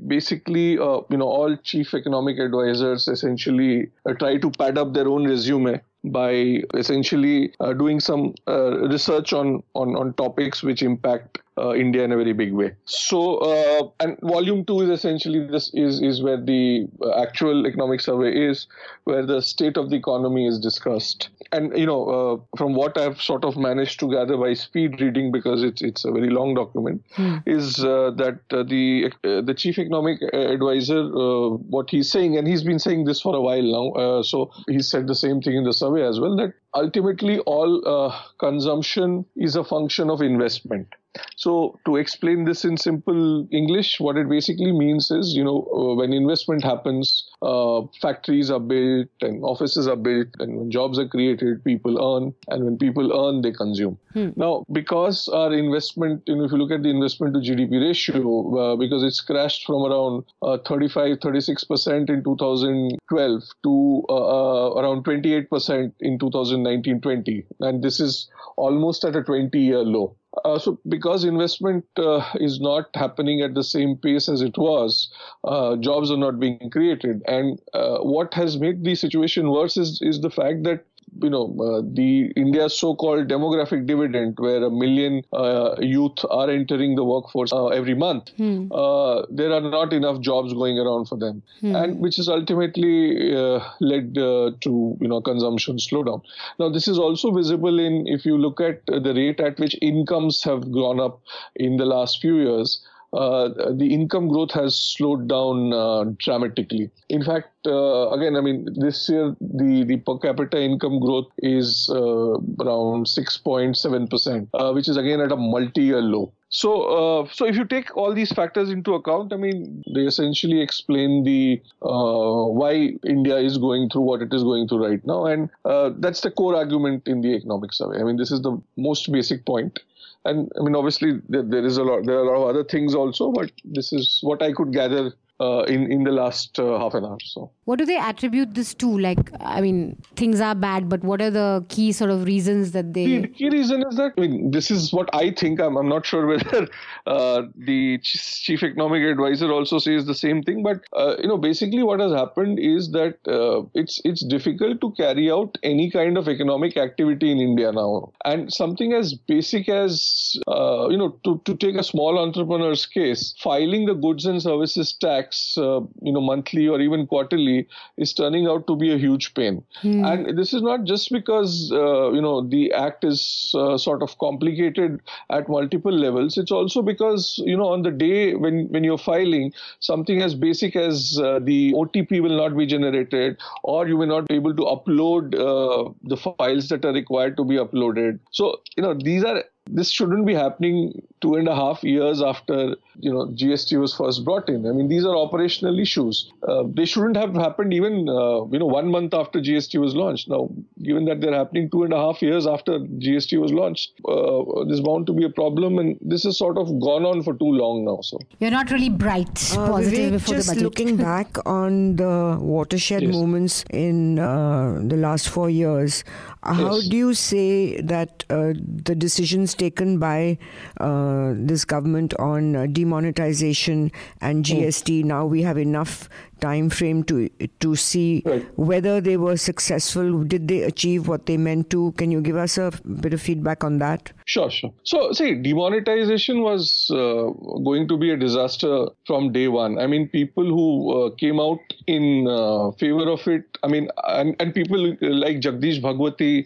basically, 0.07 0.71
you 0.73 1.17
know, 1.17 1.27
all 1.27 1.55
chief 1.63 1.93
economic 1.93 2.39
advisors 2.39 3.07
essentially 3.07 3.91
try 4.19 4.37
to 4.37 4.51
pad 4.51 4.77
up 4.77 4.93
their 4.93 5.07
own 5.07 5.27
resume 5.27 5.81
by 6.03 6.61
essentially 6.73 7.53
uh, 7.59 7.73
doing 7.73 7.99
some 7.99 8.33
uh, 8.47 8.87
research 8.89 9.31
on, 9.31 9.63
on 9.73 9.95
on 9.95 10.13
topics 10.15 10.61
which 10.61 10.83
impact 10.83 11.39
uh, 11.57 11.73
India 11.73 12.03
in 12.03 12.11
a 12.11 12.17
very 12.17 12.33
big 12.33 12.53
way. 12.53 12.73
So, 12.85 13.37
uh, 13.37 13.89
and 13.99 14.17
volume 14.21 14.65
two 14.65 14.81
is 14.81 14.89
essentially 14.89 15.45
this 15.45 15.71
is 15.73 16.01
is 16.01 16.21
where 16.21 16.37
the 16.37 16.87
uh, 17.01 17.21
actual 17.21 17.67
economic 17.67 18.01
survey 18.01 18.49
is, 18.49 18.67
where 19.03 19.25
the 19.25 19.41
state 19.41 19.77
of 19.77 19.89
the 19.89 19.95
economy 19.95 20.47
is 20.47 20.59
discussed. 20.59 21.29
And 21.51 21.77
you 21.77 21.85
know, 21.85 22.05
uh, 22.09 22.57
from 22.57 22.73
what 22.73 22.97
I've 22.97 23.21
sort 23.21 23.45
of 23.45 23.57
managed 23.57 23.99
to 23.99 24.09
gather 24.11 24.37
by 24.37 24.53
speed 24.53 24.99
reading, 25.01 25.31
because 25.31 25.63
it's 25.63 25.81
it's 25.81 26.05
a 26.05 26.11
very 26.11 26.29
long 26.29 26.55
document, 26.55 27.03
is 27.45 27.83
uh, 27.83 28.11
that 28.17 28.39
uh, 28.51 28.63
the 28.63 29.11
the 29.21 29.53
chief 29.53 29.77
economic 29.77 30.21
advisor, 30.33 30.99
uh, 30.99 31.49
what 31.49 31.89
he's 31.89 32.11
saying, 32.11 32.37
and 32.37 32.47
he's 32.47 32.63
been 32.63 32.79
saying 32.79 33.05
this 33.05 33.21
for 33.21 33.35
a 33.35 33.41
while 33.41 33.61
now. 33.61 33.91
Uh, 33.91 34.23
so 34.23 34.51
he 34.67 34.81
said 34.81 35.07
the 35.07 35.15
same 35.15 35.41
thing 35.41 35.55
in 35.55 35.63
the 35.63 35.73
survey 35.73 36.03
as 36.07 36.19
well 36.19 36.35
that 36.35 36.53
ultimately 36.73 37.39
all 37.39 37.87
uh, 37.87 38.19
consumption 38.39 39.25
is 39.35 39.55
a 39.55 39.63
function 39.63 40.09
of 40.09 40.21
investment. 40.21 40.87
So, 41.35 41.79
to 41.85 41.97
explain 41.97 42.45
this 42.45 42.65
in 42.65 42.77
simple 42.77 43.47
English, 43.51 43.99
what 43.99 44.17
it 44.17 44.29
basically 44.29 44.71
means 44.71 45.11
is, 45.11 45.33
you 45.35 45.43
know, 45.43 45.67
uh, 45.73 45.95
when 45.95 46.13
investment 46.13 46.63
happens, 46.63 47.29
uh, 47.41 47.81
factories 48.01 48.49
are 48.49 48.59
built 48.59 49.07
and 49.21 49.43
offices 49.43 49.87
are 49.87 49.95
built, 49.95 50.27
and 50.39 50.57
when 50.57 50.71
jobs 50.71 50.97
are 50.97 51.07
created, 51.07 51.63
people 51.63 52.01
earn, 52.01 52.33
and 52.49 52.65
when 52.65 52.77
people 52.77 53.11
earn, 53.13 53.41
they 53.41 53.51
consume. 53.51 53.97
Hmm. 54.13 54.29
Now, 54.35 54.63
because 54.71 55.27
our 55.29 55.53
investment, 55.53 56.23
you 56.27 56.35
know, 56.35 56.45
if 56.45 56.51
you 56.51 56.57
look 56.57 56.71
at 56.71 56.83
the 56.83 56.89
investment 56.89 57.33
to 57.33 57.39
GDP 57.39 57.81
ratio, 57.81 58.57
uh, 58.57 58.75
because 58.75 59.03
it's 59.03 59.21
crashed 59.21 59.65
from 59.65 59.83
around 59.83 60.23
uh, 60.41 60.57
35, 60.67 61.19
36% 61.19 62.09
in 62.09 62.23
2012 62.23 63.43
to 63.63 64.03
uh, 64.09 64.13
uh, 64.13 64.73
around 64.79 65.03
28% 65.03 65.91
in 65.99 66.17
2019-20, 66.19 67.45
and 67.59 67.83
this 67.83 67.99
is 67.99 68.29
almost 68.57 69.03
at 69.03 69.15
a 69.15 69.21
20-year 69.21 69.79
low. 69.79 70.15
Uh, 70.43 70.57
so, 70.57 70.79
because 70.87 71.23
investment 71.23 71.85
uh, 71.97 72.23
is 72.35 72.59
not 72.59 72.85
happening 72.95 73.41
at 73.41 73.53
the 73.53 73.63
same 73.63 73.95
pace 73.95 74.27
as 74.27 74.41
it 74.41 74.57
was, 74.57 75.09
uh, 75.43 75.75
jobs 75.75 76.09
are 76.09 76.17
not 76.17 76.39
being 76.39 76.69
created. 76.71 77.21
And 77.27 77.59
uh, 77.73 77.99
what 77.99 78.33
has 78.33 78.57
made 78.59 78.83
the 78.83 78.95
situation 78.95 79.51
worse 79.51 79.77
is, 79.77 79.99
is 80.01 80.21
the 80.21 80.31
fact 80.31 80.63
that 80.63 80.85
you 81.21 81.29
know, 81.29 81.55
uh, 81.59 81.81
the 81.93 82.31
India's 82.35 82.77
so-called 82.77 83.27
demographic 83.27 83.85
dividend, 83.85 84.35
where 84.37 84.63
a 84.63 84.69
million 84.69 85.23
uh, 85.33 85.75
youth 85.79 86.23
are 86.29 86.49
entering 86.49 86.95
the 86.95 87.03
workforce 87.03 87.51
uh, 87.53 87.67
every 87.67 87.93
month, 87.93 88.29
hmm. 88.37 88.71
Uh, 88.71 89.23
there 89.29 89.51
are 89.51 89.61
not 89.61 89.93
enough 89.93 90.19
jobs 90.21 90.53
going 90.53 90.79
around 90.79 91.05
for 91.07 91.17
them, 91.17 91.41
hmm. 91.61 91.75
and 91.75 91.99
which 91.99 92.15
has 92.17 92.27
ultimately 92.27 93.35
uh, 93.35 93.59
led 93.79 94.17
uh, 94.17 94.51
to 94.61 94.97
you 94.99 95.07
know 95.07 95.21
consumption 95.21 95.77
slowdown. 95.77 96.21
Now, 96.59 96.69
this 96.69 96.87
is 96.87 96.97
also 96.97 97.31
visible 97.31 97.79
in 97.79 98.07
if 98.07 98.25
you 98.25 98.37
look 98.37 98.59
at 98.61 98.85
the 98.85 99.13
rate 99.13 99.39
at 99.39 99.59
which 99.59 99.75
incomes 99.81 100.43
have 100.43 100.71
gone 100.71 100.99
up 100.99 101.21
in 101.55 101.77
the 101.77 101.85
last 101.85 102.21
few 102.21 102.37
years 102.37 102.81
the 103.13 103.87
income 103.91 104.27
growth 104.27 104.51
has 104.51 104.75
slowed 104.75 105.27
down 105.27 105.73
uh, 105.73 106.05
dramatically. 106.17 106.89
In 107.09 107.23
fact, 107.23 107.49
uh, 107.65 108.09
again, 108.09 108.35
I 108.35 108.41
mean, 108.41 108.67
this 108.75 109.07
year 109.09 109.35
the, 109.39 109.83
the 109.83 109.97
per 109.97 110.17
capita 110.17 110.61
income 110.61 110.99
growth 110.99 111.27
is 111.37 111.89
uh, 111.91 112.37
around 112.61 113.05
6.7%, 113.05 114.47
uh, 114.53 114.71
which 114.73 114.87
is 114.87 114.97
again 114.97 115.21
at 115.21 115.31
a 115.31 115.35
multi 115.35 115.83
year 115.83 116.01
low. 116.01 116.33
So, 116.55 116.83
uh, 116.83 117.27
so 117.33 117.47
if 117.47 117.55
you 117.55 117.65
take 117.65 117.97
all 117.97 118.13
these 118.13 118.31
factors 118.31 118.69
into 118.69 118.93
account, 118.93 119.33
I 119.33 119.37
mean, 119.37 119.83
they 119.91 120.01
essentially 120.01 120.61
explain 120.61 121.23
the 121.23 121.59
uh, 121.81 122.45
why 122.45 122.93
India 123.03 123.37
is 123.37 123.57
going 123.57 123.89
through 123.89 124.03
what 124.03 124.21
it 124.21 124.31
is 124.31 124.43
going 124.43 124.67
through 124.67 124.85
right 124.85 125.03
now, 125.03 125.25
and 125.25 125.49
uh, 125.65 125.89
that's 125.97 126.21
the 126.21 126.29
core 126.29 126.55
argument 126.55 127.07
in 127.07 127.21
the 127.21 127.33
economic 127.33 127.73
survey. 127.73 127.99
I 127.99 128.03
mean, 128.03 128.17
this 128.17 128.29
is 128.29 128.43
the 128.43 128.61
most 128.77 129.11
basic 129.11 129.47
point 129.47 129.79
and 130.25 130.51
I 130.57 130.63
mean, 130.63 130.75
obviously, 130.75 131.21
there, 131.27 131.43
there 131.43 131.65
is 131.65 131.77
a 131.77 131.83
lot. 131.83 132.05
There 132.05 132.15
are 132.15 132.23
a 132.23 132.27
lot 132.27 132.43
of 132.43 132.49
other 132.49 132.63
things 132.63 132.95
also, 132.95 133.31
but 133.31 133.51
this 133.65 133.91
is 133.91 134.19
what 134.21 134.41
I 134.41 134.53
could 134.53 134.71
gather 134.71 135.11
uh, 135.39 135.63
in 135.63 135.91
in 135.91 136.03
the 136.03 136.11
last 136.11 136.59
uh, 136.59 136.77
half 136.77 136.93
an 136.93 137.05
hour. 137.05 137.17
So, 137.23 137.51
what 137.65 137.79
do 137.79 137.85
they 137.85 137.97
attribute 137.97 138.53
this 138.53 138.73
to? 138.75 138.87
Like, 138.99 139.31
I 139.39 139.61
mean, 139.61 140.01
things 140.15 140.39
are 140.39 140.53
bad, 140.53 140.89
but 140.89 141.03
what 141.03 141.21
are 141.21 141.31
the 141.31 141.65
key 141.69 141.91
sort 141.91 142.11
of 142.11 142.25
reasons 142.25 142.71
that 142.73 142.93
they? 142.93 143.19
The 143.19 143.27
key 143.27 143.49
reason 143.49 143.83
is 143.87 143.95
that 143.95 144.13
I 144.17 144.21
mean, 144.21 144.51
this 144.51 144.69
is 144.69 144.93
what 144.93 145.09
I 145.13 145.31
think. 145.31 145.59
I'm 145.59 145.75
I'm 145.77 145.89
not 145.89 146.05
sure 146.05 146.27
whether 146.33 146.67
uh, 147.07 147.43
the 147.55 147.99
chief 148.03 148.61
economic 148.61 149.03
advisor 149.03 149.51
also 149.51 149.79
says 149.79 150.05
the 150.05 150.15
same 150.15 150.43
thing, 150.43 150.61
but 150.61 150.81
uh, 150.93 151.15
you 151.19 151.27
know, 151.27 151.37
basically, 151.37 151.83
what 151.83 151.99
has 151.99 152.13
happened 152.13 152.59
is 152.59 152.91
that 152.91 153.17
uh, 153.27 153.63
it's 153.73 153.99
it's 154.05 154.23
difficult 154.25 154.81
to 154.81 154.91
carry 154.91 155.31
out 155.31 155.57
any 155.63 155.89
kind 155.89 156.17
of 156.17 156.27
economic 156.27 156.77
activity 156.77 157.31
in 157.31 157.39
India 157.39 157.71
now, 157.71 158.11
and 158.23 158.53
something 158.53 158.93
as 158.93 159.13
basic 159.15 159.67
as 159.67 160.37
uh, 160.47 160.87
you 160.89 160.97
know, 160.97 161.17
to 161.23 161.41
to 161.45 161.55
take 161.55 161.75
a 161.75 161.83
small 161.83 162.19
entrepreneur's 162.19 162.85
case, 162.85 163.33
filing 163.39 163.85
the 163.85 163.95
goods 163.95 164.25
and 164.25 164.41
services 164.41 164.93
tax 164.93 165.22
tax, 165.23 165.57
uh, 165.57 165.81
you 166.01 166.11
know, 166.11 166.21
monthly 166.21 166.67
or 166.67 166.79
even 166.81 167.07
quarterly 167.07 167.67
is 167.97 168.13
turning 168.13 168.47
out 168.47 168.67
to 168.67 168.75
be 168.75 168.91
a 168.93 168.97
huge 168.97 169.33
pain. 169.33 169.63
Hmm. 169.81 170.05
And 170.05 170.37
this 170.37 170.53
is 170.53 170.61
not 170.61 170.83
just 170.83 171.11
because, 171.11 171.71
uh, 171.71 172.11
you 172.11 172.21
know, 172.21 172.47
the 172.47 172.71
act 172.73 173.03
is 173.03 173.53
uh, 173.57 173.77
sort 173.77 174.01
of 174.01 174.17
complicated 174.19 175.01
at 175.29 175.49
multiple 175.49 175.91
levels. 175.91 176.37
It's 176.37 176.51
also 176.51 176.81
because, 176.81 177.41
you 177.45 177.57
know, 177.57 177.67
on 177.67 177.83
the 177.83 177.91
day 177.91 178.35
when, 178.35 178.67
when 178.69 178.83
you're 178.83 178.97
filing, 178.97 179.53
something 179.79 180.21
as 180.21 180.35
basic 180.35 180.75
as 180.75 181.19
uh, 181.19 181.39
the 181.41 181.73
OTP 181.73 182.21
will 182.21 182.37
not 182.37 182.57
be 182.57 182.65
generated 182.65 183.37
or 183.63 183.87
you 183.87 183.97
may 183.97 184.05
not 184.05 184.27
be 184.27 184.35
able 184.35 184.55
to 184.55 184.63
upload 184.63 185.35
uh, 185.35 185.91
the 186.03 186.17
files 186.17 186.69
that 186.69 186.85
are 186.85 186.93
required 186.93 187.37
to 187.37 187.43
be 187.43 187.55
uploaded. 187.55 188.19
So, 188.31 188.61
you 188.75 188.83
know, 188.83 188.93
these 188.93 189.23
are 189.23 189.43
this 189.69 189.89
shouldn't 189.89 190.25
be 190.25 190.33
happening 190.33 191.01
two 191.21 191.35
and 191.35 191.47
a 191.47 191.55
half 191.55 191.83
years 191.83 192.21
after 192.21 192.75
you 192.99 193.11
know 193.11 193.27
GST 193.27 193.79
was 193.79 193.93
first 193.95 194.23
brought 194.25 194.49
in. 194.49 194.67
I 194.67 194.71
mean, 194.71 194.89
these 194.89 195.05
are 195.05 195.15
operational 195.15 195.79
issues. 195.79 196.31
Uh, 196.47 196.63
they 196.67 196.85
shouldn't 196.85 197.15
have 197.15 197.33
happened 197.33 197.73
even 197.73 198.09
uh, 198.09 198.45
you 198.45 198.59
know 198.59 198.65
one 198.65 198.91
month 198.91 199.13
after 199.13 199.39
GST 199.39 199.79
was 199.79 199.95
launched. 199.95 200.27
Now, 200.29 200.49
given 200.81 201.05
that 201.05 201.21
they're 201.21 201.33
happening 201.33 201.69
two 201.69 201.83
and 201.83 201.93
a 201.93 201.97
half 201.97 202.21
years 202.21 202.45
after 202.45 202.79
GST 202.79 203.39
was 203.39 203.53
launched, 203.53 203.93
uh, 204.07 204.65
there's 204.65 204.81
bound 204.81 205.07
to 205.07 205.13
be 205.13 205.23
a 205.23 205.29
problem, 205.29 205.79
and 205.79 205.97
this 206.01 206.23
has 206.23 206.37
sort 206.37 206.57
of 206.57 206.67
gone 206.79 207.05
on 207.05 207.23
for 207.23 207.33
too 207.33 207.51
long 207.63 207.85
now. 207.85 208.01
So 208.01 208.19
you're 208.39 208.51
not 208.51 208.69
really 208.69 208.89
bright, 208.89 209.29
uh, 209.53 209.67
positive 209.67 209.99
Vivek, 209.99 210.11
before 210.11 210.35
just 210.35 210.47
the 210.49 210.55
budget. 210.55 210.63
looking 210.63 210.97
back 211.09 211.37
on 211.45 211.95
the 211.95 212.37
watershed 212.39 213.03
yes. 213.03 213.13
moments 213.13 213.63
in 213.69 214.19
uh, 214.19 214.79
the 214.83 214.97
last 214.97 215.29
four 215.29 215.49
years, 215.49 216.03
how 216.43 216.75
yes. 216.75 216.87
do 216.89 216.97
you 216.97 217.13
say 217.13 217.81
that 217.81 218.25
uh, 218.29 218.53
the 218.57 218.95
decisions 218.95 219.53
taken 219.53 219.97
by 219.97 220.37
uh, 220.79 221.33
this 221.35 221.63
government 221.63 222.13
on 222.19 222.55
uh, 222.55 222.67
demonetization 222.67 223.91
and 224.19 224.43
GST, 224.43 225.05
now 225.05 225.25
we 225.25 225.41
have 225.41 225.57
enough 225.57 226.09
time 226.41 226.69
frame 226.69 227.03
to 227.05 227.29
to 227.63 227.75
see 227.75 228.21
right. 228.25 228.45
whether 228.57 228.99
they 228.99 229.15
were 229.15 229.37
successful? 229.37 230.23
Did 230.23 230.47
they 230.49 230.63
achieve 230.63 231.07
what 231.07 231.25
they 231.25 231.37
meant 231.37 231.69
to? 231.69 231.93
Can 231.93 232.11
you 232.11 232.19
give 232.21 232.35
us 232.35 232.57
a 232.57 232.71
bit 233.05 233.13
of 233.13 233.21
feedback 233.21 233.63
on 233.63 233.79
that? 233.79 234.11
Sure 234.25 234.49
sure. 234.49 234.73
So 234.83 235.13
see 235.13 235.35
demonetization 235.35 236.41
was 236.41 236.91
uh, 236.91 237.31
going 237.69 237.87
to 237.87 237.97
be 237.97 238.11
a 238.11 238.17
disaster 238.17 238.87
from 239.07 239.31
day 239.31 239.47
one. 239.47 239.79
I 239.79 239.87
mean 239.87 240.09
people 240.09 240.43
who 240.43 240.67
uh, 240.97 241.09
came 241.15 241.39
out 241.39 241.72
in 241.87 242.27
uh, 242.27 242.71
favor 242.71 243.09
of 243.09 243.27
it. 243.27 243.45
I 243.63 243.67
mean 243.67 243.89
and, 244.03 244.35
and 244.39 244.53
people 244.53 244.95
like 245.01 245.39
jagdish 245.39 245.81
bhagwati 245.81 246.45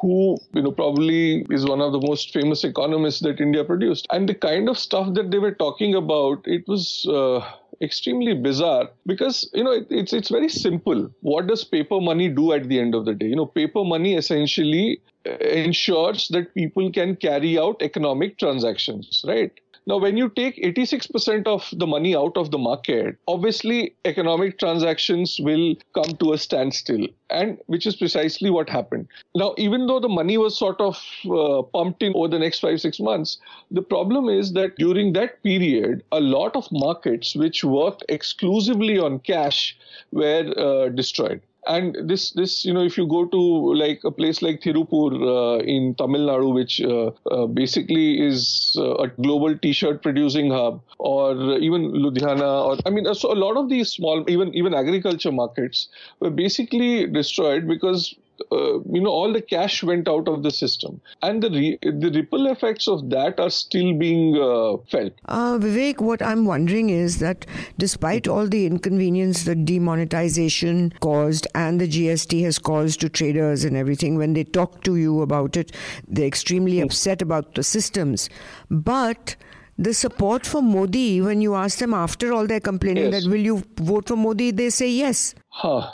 who 0.00 0.36
you 0.54 0.62
know 0.62 0.72
probably 0.72 1.46
is 1.50 1.64
one 1.66 1.80
of 1.80 1.92
the 1.92 2.00
most 2.00 2.32
famous 2.32 2.64
economists 2.64 3.20
that 3.20 3.40
india 3.40 3.64
produced. 3.64 4.06
And 4.10 4.28
the 4.28 4.34
kind 4.34 4.68
of 4.68 4.78
stuff 4.78 5.14
that 5.14 5.30
they 5.30 5.38
were 5.38 5.52
talking 5.52 5.94
about 5.94 6.42
it 6.46 6.66
was 6.68 7.06
uh, 7.06 7.40
extremely 7.80 8.34
bizarre 8.34 8.88
because 9.06 9.48
you 9.52 9.64
know 9.64 9.72
it, 9.72 9.86
it's 9.90 10.12
it's 10.12 10.28
very 10.28 10.48
simple. 10.48 11.10
What 11.20 11.46
does 11.46 11.64
paper 11.64 12.00
money 12.00 12.28
do 12.28 12.52
at 12.52 12.68
the 12.68 12.80
end 12.80 12.94
of 12.94 13.04
the 13.04 13.14
day? 13.14 13.26
You 13.26 13.36
know 13.36 13.46
paper 13.46 13.84
money 13.84 14.14
essentially 14.14 15.00
uh, 15.26 15.36
ensures 15.38 16.28
that 16.28 16.54
people 16.54 16.90
can 16.92 17.16
carry 17.16 17.58
out 17.58 17.82
economic 17.82 18.38
transactions 18.38 19.24
right 19.26 19.52
now, 19.88 19.98
when 19.98 20.16
you 20.16 20.28
take 20.28 20.56
86% 20.56 21.46
of 21.46 21.68
the 21.72 21.86
money 21.86 22.16
out 22.16 22.36
of 22.36 22.50
the 22.50 22.58
market, 22.58 23.16
obviously 23.28 23.94
economic 24.04 24.58
transactions 24.58 25.38
will 25.40 25.76
come 25.94 26.16
to 26.16 26.32
a 26.32 26.38
standstill, 26.38 27.06
and 27.30 27.58
which 27.66 27.86
is 27.86 27.94
precisely 27.94 28.50
what 28.50 28.68
happened. 28.68 29.06
Now, 29.36 29.54
even 29.56 29.86
though 29.86 30.00
the 30.00 30.08
money 30.08 30.38
was 30.38 30.58
sort 30.58 30.80
of 30.80 31.00
uh, 31.30 31.62
pumped 31.62 32.02
in 32.02 32.14
over 32.16 32.26
the 32.26 32.40
next 32.40 32.58
five, 32.58 32.80
six 32.80 32.98
months, 32.98 33.38
the 33.70 33.82
problem 33.82 34.28
is 34.28 34.54
that 34.54 34.74
during 34.76 35.12
that 35.12 35.40
period, 35.44 36.02
a 36.10 36.18
lot 36.20 36.56
of 36.56 36.66
markets 36.72 37.36
which 37.36 37.62
worked 37.62 38.02
exclusively 38.08 38.98
on 38.98 39.20
cash 39.20 39.78
were 40.10 40.52
uh, 40.58 40.88
destroyed 40.88 41.40
and 41.66 41.96
this 42.08 42.30
this 42.30 42.64
you 42.64 42.72
know 42.72 42.82
if 42.82 42.96
you 42.96 43.06
go 43.06 43.26
to 43.26 43.40
like 43.74 44.00
a 44.04 44.10
place 44.10 44.42
like 44.42 44.60
Tirupur 44.60 45.10
uh, 45.34 45.58
in 45.64 45.94
Tamil 45.94 46.26
Nadu, 46.26 46.54
which 46.54 46.80
uh, 46.80 47.10
uh, 47.30 47.46
basically 47.46 48.20
is 48.24 48.76
uh, 48.78 48.94
a 48.96 49.08
global 49.08 49.56
T-shirt 49.58 50.02
producing 50.02 50.50
hub, 50.50 50.80
or 50.98 51.58
even 51.58 51.92
Ludhiana, 51.92 52.66
or 52.66 52.78
I 52.86 52.90
mean, 52.90 53.12
so 53.14 53.32
a 53.32 53.38
lot 53.44 53.56
of 53.56 53.68
these 53.68 53.90
small 53.90 54.24
even 54.28 54.54
even 54.54 54.74
agriculture 54.74 55.32
markets 55.32 55.88
were 56.20 56.30
basically 56.30 57.06
destroyed 57.06 57.66
because 57.66 58.14
uh, 58.52 58.78
you 58.96 59.00
know 59.00 59.10
all 59.10 59.32
the 59.32 59.40
cash 59.40 59.82
went 59.82 60.08
out 60.08 60.28
of 60.28 60.42
the 60.42 60.50
system 60.50 61.00
and 61.22 61.42
the 61.42 61.50
re- 61.50 61.78
the 61.82 62.10
ripple 62.14 62.46
effects 62.46 62.88
of 62.88 63.08
that 63.10 63.40
are 63.40 63.50
still 63.50 63.94
being 63.94 64.36
uh, 64.36 64.76
felt 64.90 65.12
uh, 65.26 65.58
vivek 65.58 66.00
what 66.00 66.22
i'm 66.22 66.44
wondering 66.44 66.90
is 66.90 67.18
that 67.18 67.46
despite 67.78 68.28
all 68.28 68.46
the 68.46 68.66
inconvenience 68.66 69.44
that 69.44 69.64
demonetization 69.64 70.92
caused 71.00 71.46
and 71.54 71.80
the 71.80 71.88
gst 71.88 72.42
has 72.42 72.58
caused 72.58 73.00
to 73.00 73.08
traders 73.08 73.64
and 73.64 73.76
everything 73.76 74.16
when 74.16 74.32
they 74.32 74.44
talk 74.44 74.82
to 74.82 74.96
you 74.96 75.20
about 75.22 75.56
it 75.56 75.72
they're 76.08 76.26
extremely 76.26 76.78
hmm. 76.78 76.84
upset 76.84 77.22
about 77.22 77.54
the 77.54 77.62
systems 77.62 78.28
but 78.70 79.36
the 79.78 79.92
support 79.92 80.46
for 80.46 80.62
Modi, 80.62 81.20
when 81.20 81.42
you 81.42 81.54
ask 81.54 81.78
them 81.78 81.92
after 81.92 82.32
all 82.32 82.46
their 82.46 82.60
complaining 82.60 83.12
yes. 83.12 83.24
that 83.24 83.30
will 83.30 83.40
you 83.40 83.62
vote 83.76 84.08
for 84.08 84.16
Modi, 84.16 84.50
they 84.50 84.70
say 84.70 84.88
yes. 84.88 85.34
Huh. 85.50 85.90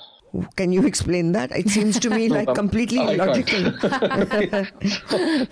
Can 0.57 0.73
you 0.73 0.87
explain 0.87 1.33
that? 1.33 1.51
It 1.53 1.69
seems 1.69 1.99
to 2.01 2.11
me 2.11 2.29
like 2.37 2.55
completely 2.55 3.01
I 3.01 3.17
can't. 3.17 3.49
illogical. 3.49 3.73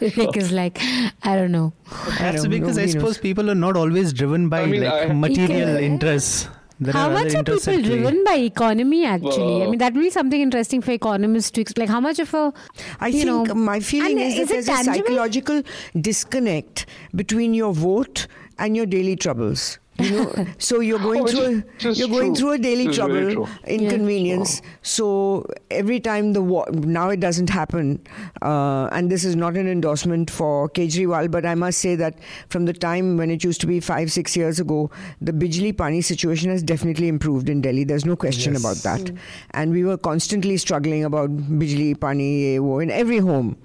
Vivek 0.01 0.37
is 0.37 0.53
like, 0.53 0.79
I 1.23 1.37
don't 1.37 1.53
know. 1.53 1.73
I 1.91 2.17
That's 2.19 2.43
don't- 2.43 2.51
because 2.51 2.79
I 2.79 2.87
suppose 2.87 3.05
knows. 3.17 3.19
people 3.19 3.51
are 3.51 3.55
not 3.55 3.77
always 3.77 4.13
driven 4.13 4.49
by 4.49 4.63
I 4.63 4.67
mean, 4.67 4.85
like 4.85 5.11
I- 5.11 5.13
material 5.13 5.71
Okay. 5.77 5.87
interests. 5.87 6.49
There 6.83 6.95
how 6.95 7.11
are 7.11 7.13
much 7.13 7.35
are 7.35 7.43
people 7.45 7.55
interests 7.59 7.83
driven 7.89 8.25
by 8.25 8.37
economy 8.37 9.05
actually? 9.05 9.63
I 9.65 9.67
mean, 9.67 9.79
that 9.81 9.93
will 9.93 10.01
be 10.03 10.09
something 10.09 10.41
interesting 10.41 10.81
for 10.81 10.93
economists 10.93 11.51
to 11.51 11.61
explain. 11.61 11.89
How 11.89 12.01
much 12.01 12.19
of 12.19 12.33
a, 12.33 12.55
I 13.01 13.13
think 13.13 13.27
know, 13.27 13.45
my 13.55 13.81
feeling 13.81 14.19
and 14.19 14.33
is 14.33 14.37
that 14.37 14.43
it 14.45 14.49
there's 14.49 14.69
a 14.69 14.85
psychological 14.85 15.63
disconnect 16.01 16.87
between 17.15 17.53
your 17.53 17.75
vote 17.75 18.27
and 18.59 18.75
your 18.79 18.87
daily 18.87 19.15
troubles. 19.15 19.79
You 20.01 20.11
know, 20.11 20.47
so 20.59 20.81
you're 20.81 20.99
going 20.99 21.23
Oh, 21.23 21.27
through 21.27 21.65
a, 21.89 21.93
you're 21.93 22.09
going 22.09 22.35
true. 22.35 22.37
through 22.37 22.53
a 22.53 22.59
daily 22.59 22.89
trouble, 22.93 23.49
inconvenience. 23.67 24.63
So 24.83 25.47
every 25.71 26.01
time 26.01 26.33
the 26.33 26.43
war, 26.43 26.67
now 26.73 27.09
it 27.11 27.21
doesn't 27.21 27.51
happen, 27.51 28.01
uh, 28.43 28.89
and 28.93 29.11
this 29.11 29.25
is 29.25 29.37
not 29.37 29.57
an 29.57 29.69
endorsement 29.69 30.31
for 30.31 30.69
Kejriwal, 30.71 31.31
but 31.31 31.45
I 31.47 31.55
must 31.55 31.79
say 31.79 31.95
that 31.97 32.19
from 32.49 32.65
the 32.67 32.73
time 32.73 33.17
when 33.17 33.31
it 33.31 33.45
used 33.45 33.61
to 33.63 33.67
be 33.67 33.81
five 33.81 34.11
six 34.13 34.37
years 34.37 34.61
ago, 34.61 34.91
the 35.21 35.33
Bijli 35.33 35.77
Pani 35.77 36.01
situation 36.01 36.51
has 36.51 36.63
definitely 36.63 37.09
improved 37.09 37.49
in 37.49 37.61
Delhi. 37.61 37.85
There's 37.85 38.05
no 38.07 38.17
question 38.17 38.53
Yes. 38.55 38.63
about 38.63 38.77
that, 38.89 39.13
and 39.53 39.73
we 39.73 39.85
were 39.85 39.97
constantly 39.99 40.57
struggling 40.57 41.05
about 41.05 41.31
Bijli 41.37 41.99
Pani 41.99 42.57
in 42.57 42.91
every 42.91 43.19
home. 43.19 43.57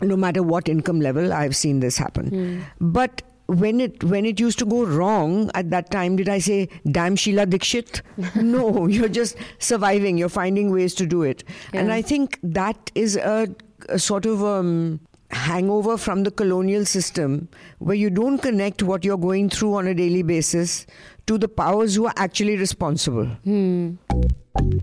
No 0.00 0.16
matter 0.16 0.42
what 0.44 0.68
income 0.68 1.00
level 1.00 1.32
i've 1.32 1.56
seen 1.56 1.80
this 1.80 1.96
happen. 1.96 2.64
But 2.80 3.22
when 3.48 3.80
it 3.80 4.04
when 4.04 4.26
it 4.26 4.38
used 4.38 4.58
to 4.58 4.66
go 4.66 4.84
wrong 4.84 5.50
at 5.54 5.70
that 5.70 5.90
time 5.90 6.16
did 6.16 6.28
i 6.28 6.38
say 6.38 6.68
damn 6.90 7.16
sheila 7.16 7.46
dikshit 7.46 8.02
no 8.36 8.86
you're 8.86 9.08
just 9.08 9.36
surviving. 9.58 10.18
You're 10.18 10.28
finding 10.28 10.70
ways 10.70 10.94
to 10.96 11.06
do 11.06 11.22
it. 11.22 11.44
And 11.72 11.92
i 11.92 12.02
think 12.02 12.38
that 12.42 12.90
is 12.94 13.16
a, 13.16 13.48
a 13.88 13.98
sort 13.98 14.26
of 14.26 14.44
um, 14.44 15.00
hangover 15.30 15.96
from 15.96 16.22
the 16.24 16.30
colonial 16.30 16.84
system 16.84 17.48
where 17.78 17.96
you 17.96 18.10
don't 18.10 18.38
connect 18.38 18.82
what 18.82 19.04
you're 19.04 19.18
going 19.18 19.48
through 19.48 19.74
on 19.74 19.86
a 19.86 19.94
daily 19.94 20.22
basis 20.22 20.86
to 21.26 21.38
the 21.38 21.48
powers 21.48 21.94
who 21.94 22.06
are 22.06 22.14
actually 22.16 22.56
responsible. 22.56 23.28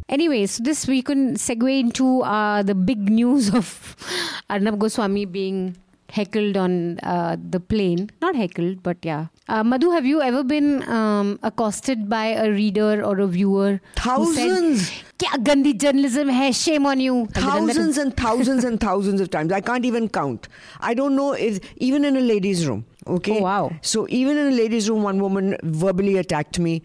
Anyway, 0.08 0.46
so 0.46 0.64
this 0.64 0.88
we 0.88 1.02
can 1.02 1.36
segue 1.36 1.80
into 1.80 2.22
uh, 2.22 2.64
the 2.64 2.76
big 2.76 3.10
news 3.10 3.54
of 3.54 3.96
Arnab 4.50 4.80
Goswami 4.80 5.26
being 5.26 5.76
heckled 6.10 6.58
on 6.58 7.00
uh, 7.00 7.38
the 7.50 7.60
plane. 7.60 8.10
Not 8.22 8.36
heckled, 8.36 8.84
but 8.84 8.98
yeah. 9.04 9.28
Uh, 9.48 9.64
Madhu, 9.64 9.92
have 9.92 10.06
you 10.06 10.22
ever 10.22 10.44
been 10.44 10.88
um, 10.90 11.40
accosted 11.44 12.10
by 12.10 12.28
a 12.28 12.50
reader 12.50 13.04
or 13.04 13.20
a 13.20 13.28
viewer? 13.28 13.80
Thousands. 13.96 14.90
Said, 14.90 15.04
Kya 15.20 15.44
gandhi 15.44 15.74
journalism 15.74 16.30
hai, 16.30 16.52
shame 16.52 16.86
on 16.86 17.00
you. 17.00 17.28
Thousands 17.28 17.98
and 17.98 18.16
thousands 18.18 18.64
and 18.64 18.80
thousands 18.80 19.22
of 19.22 19.30
times. 19.30 19.52
I 19.52 19.62
can't 19.62 19.86
even 19.86 20.10
count. 20.10 20.48
I 20.82 20.94
don't 20.94 21.16
know 21.16 21.34
if, 21.34 21.60
even 21.78 22.04
in 22.04 22.18
a 22.18 22.22
ladies' 22.22 22.68
room. 22.68 22.86
Okay. 23.08 23.40
Oh, 23.40 23.44
wow. 23.44 23.72
So 23.82 24.08
even 24.10 24.36
in 24.36 24.48
a 24.48 24.56
ladies' 24.56 24.90
room, 24.90 25.04
one 25.04 25.22
woman 25.22 25.58
verbally 25.64 26.18
attacked 26.18 26.58
me, 26.60 26.82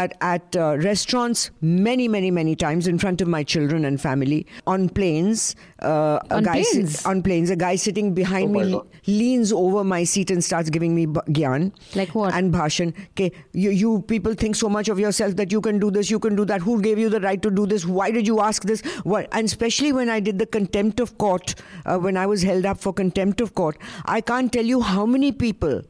at 0.00 0.14
at 0.28 0.56
uh, 0.56 0.76
restaurants 0.84 1.50
many, 1.60 2.08
many, 2.14 2.30
many 2.38 2.54
times 2.62 2.86
in 2.92 2.98
front 3.04 3.20
of 3.26 3.28
my 3.34 3.42
children 3.54 3.84
and 3.90 4.00
family. 4.04 4.46
On 4.66 4.88
planes, 4.98 5.44
uh, 5.82 6.18
a 6.30 6.36
On 6.38 6.42
guy 6.48 6.62
si- 6.62 6.72
planes? 6.80 7.06
on 7.12 7.22
planes, 7.28 7.50
a 7.50 7.56
guy 7.64 7.76
sitting 7.76 8.12
behind 8.18 8.54
Oh, 8.56 8.60
me 8.60 8.72
God. 8.72 8.86
leans 9.06 9.52
over 9.52 9.84
my 9.92 10.02
seat 10.14 10.30
and 10.36 10.42
starts 10.48 10.70
giving 10.78 10.94
me 10.98 11.06
b- 11.06 11.20
gyan. 11.38 11.70
Like 12.00 12.14
what? 12.20 12.34
And 12.40 12.52
bhashan. 12.58 12.92
Okay, 13.12 13.30
you, 13.52 13.70
you 13.84 13.92
people 14.14 14.34
think 14.44 14.56
so 14.56 14.68
much 14.78 14.88
of 14.96 14.98
yourself 14.98 15.36
that 15.42 15.52
you 15.56 15.60
can 15.70 15.78
do 15.86 15.90
this, 16.00 16.10
you 16.10 16.18
can 16.18 16.36
do 16.42 16.44
that. 16.52 16.60
Who 16.68 16.80
gave 16.88 16.98
you 16.98 17.08
the 17.16 17.20
right 17.28 17.40
to 17.48 17.54
do 17.62 17.66
this? 17.74 17.86
Why 17.86 18.10
did 18.10 18.26
you 18.34 18.40
ask 18.50 18.64
this? 18.72 18.82
What? 19.14 19.28
And 19.32 19.46
especially 19.54 19.92
when 19.92 20.08
I 20.08 20.20
did 20.30 20.38
the 20.38 20.46
contempt 20.58 21.00
of 21.08 21.16
court, 21.18 21.54
uh, 21.86 21.98
when 21.98 22.16
I 22.16 22.26
was 22.26 22.42
held 22.42 22.66
up 22.74 22.78
for 22.88 22.92
contempt 22.92 23.40
of 23.48 23.54
court, 23.54 23.78
I 24.18 24.20
can't 24.20 24.52
tell 24.52 24.64
you 24.74 24.80
how 24.80 25.06
many 25.06 25.32
people, 25.32 25.82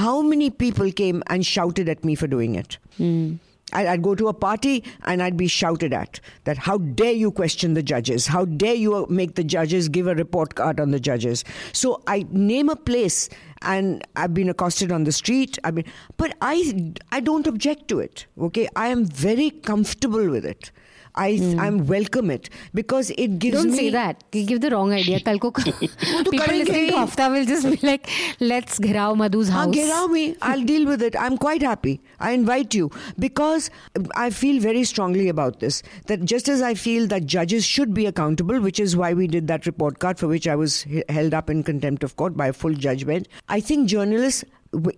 how 0.00 0.20
many 0.22 0.50
people 0.50 0.90
came 0.90 1.22
and 1.28 1.44
shouted 1.54 1.88
at 1.88 2.04
me 2.04 2.14
for 2.14 2.26
doing 2.26 2.54
it. 2.64 2.78
I- 3.00 3.38
I'd 3.72 4.02
go 4.02 4.14
to 4.14 4.28
a 4.28 4.34
party 4.34 4.84
and 5.04 5.22
I'd 5.22 5.36
be 5.36 5.46
shouted 5.46 5.92
at 5.92 6.20
that 6.44 6.58
how 6.58 6.78
dare 6.78 7.12
you 7.12 7.30
question 7.30 7.74
the 7.74 7.82
judges? 7.82 8.26
How 8.26 8.44
dare 8.44 8.74
you 8.74 9.06
make 9.08 9.34
the 9.34 9.44
judges 9.44 9.88
give 9.88 10.06
a 10.06 10.14
report 10.14 10.54
card 10.54 10.80
on 10.80 10.90
the 10.90 11.00
judges? 11.00 11.44
So 11.72 12.02
I 12.06 12.26
name 12.30 12.68
a 12.68 12.76
place 12.76 13.28
and 13.62 14.06
I've 14.16 14.34
been 14.34 14.48
accosted 14.48 14.92
on 14.92 15.04
the 15.04 15.12
street. 15.12 15.58
I 15.64 15.70
mean, 15.70 15.84
but 16.16 16.36
I 16.40 16.92
I 17.10 17.20
don't 17.20 17.46
object 17.46 17.88
to 17.88 18.00
it. 18.00 18.26
Okay, 18.38 18.68
I 18.76 18.88
am 18.88 19.04
very 19.04 19.50
comfortable 19.50 20.28
with 20.28 20.44
it. 20.44 20.70
I 21.14 21.32
mm. 21.32 21.58
I'm 21.60 21.86
welcome 21.86 22.30
it 22.30 22.48
because 22.74 23.10
it 23.10 23.38
gives. 23.38 23.56
Don't 23.56 23.70
me 23.72 23.76
say 23.76 23.90
that. 23.90 24.24
You 24.32 24.44
give 24.46 24.60
the 24.60 24.70
wrong 24.70 24.92
idea. 24.92 25.20
Kal 25.28 25.38
ko 25.38 25.50
people 25.52 26.54
listening 26.54 26.88
to 26.90 26.96
Hafta 26.96 27.28
will 27.30 27.44
just 27.44 27.68
be 27.68 27.86
like, 27.86 28.08
let's 28.40 28.78
ghirao 28.78 29.16
Madhu's 29.16 29.48
house. 29.48 29.74
Me. 30.12 30.36
I'll 30.42 30.62
deal 30.62 30.86
with 30.86 31.02
it. 31.02 31.14
I'm 31.16 31.36
quite 31.36 31.62
happy. 31.62 32.00
I 32.20 32.32
invite 32.32 32.74
you 32.74 32.90
because 33.18 33.70
I 34.14 34.30
feel 34.30 34.60
very 34.60 34.84
strongly 34.84 35.28
about 35.28 35.60
this. 35.60 35.82
That 36.06 36.24
just 36.24 36.48
as 36.48 36.62
I 36.62 36.74
feel 36.74 37.06
that 37.08 37.26
judges 37.26 37.64
should 37.66 37.92
be 37.92 38.06
accountable, 38.06 38.60
which 38.60 38.80
is 38.80 38.96
why 38.96 39.12
we 39.12 39.26
did 39.26 39.48
that 39.48 39.66
report 39.66 39.98
card 39.98 40.18
for 40.18 40.28
which 40.28 40.48
I 40.48 40.56
was 40.56 40.86
held 41.08 41.34
up 41.34 41.50
in 41.50 41.62
contempt 41.62 42.04
of 42.04 42.16
court 42.16 42.36
by 42.36 42.48
a 42.48 42.52
full 42.52 42.74
judgment. 42.74 43.28
I 43.48 43.60
think 43.60 43.88
journalists 43.88 44.44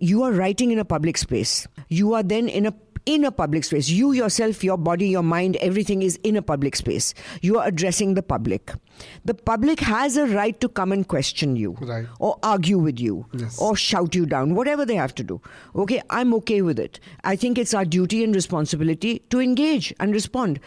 you 0.01 0.23
are 0.23 0.33
writing 0.33 0.71
in 0.71 0.79
a 0.79 0.85
public 0.85 1.19
space. 1.19 1.67
You 1.89 2.15
are 2.15 2.23
then 2.23 2.49
in 2.49 2.67
a 2.67 2.75
in 3.07 3.25
a 3.25 3.31
public 3.31 3.65
space. 3.65 3.89
You 3.89 4.13
yourself, 4.13 4.65
your 4.65 4.77
body, 4.79 5.09
your 5.09 5.23
mind, 5.23 5.57
everything 5.57 6.03
is 6.03 6.17
in 6.23 6.37
a 6.37 6.43
public 6.43 6.77
space. 6.77 7.13
You 7.43 7.59
are 7.59 7.67
addressing 7.67 8.15
the 8.15 8.23
public. 8.23 8.73
The 9.25 9.35
public 9.35 9.81
has 9.81 10.17
a 10.17 10.27
right 10.27 10.59
to 10.61 10.69
come 10.69 10.93
and 10.93 11.07
question 11.07 11.57
you 11.57 11.77
Right. 11.81 12.07
or 12.19 12.39
argue 12.43 12.79
with 12.79 12.99
you 13.01 13.27
Yes. 13.33 13.59
or 13.61 13.77
shout 13.77 14.15
you 14.15 14.25
down, 14.27 14.55
whatever 14.55 14.87
they 14.87 14.95
have 14.97 15.15
to 15.17 15.23
do. 15.25 15.41
Okay, 15.77 16.01
I'm 16.11 16.33
okay 16.35 16.63
with 16.63 16.79
it. 16.79 16.99
I 17.25 17.37
think 17.37 17.59
it's 17.59 17.75
our 17.75 17.85
duty 17.85 18.25
and 18.25 18.35
responsibility 18.35 19.23
to 19.31 19.41
engage 19.41 19.93
and 20.01 20.13
respond. 20.13 20.61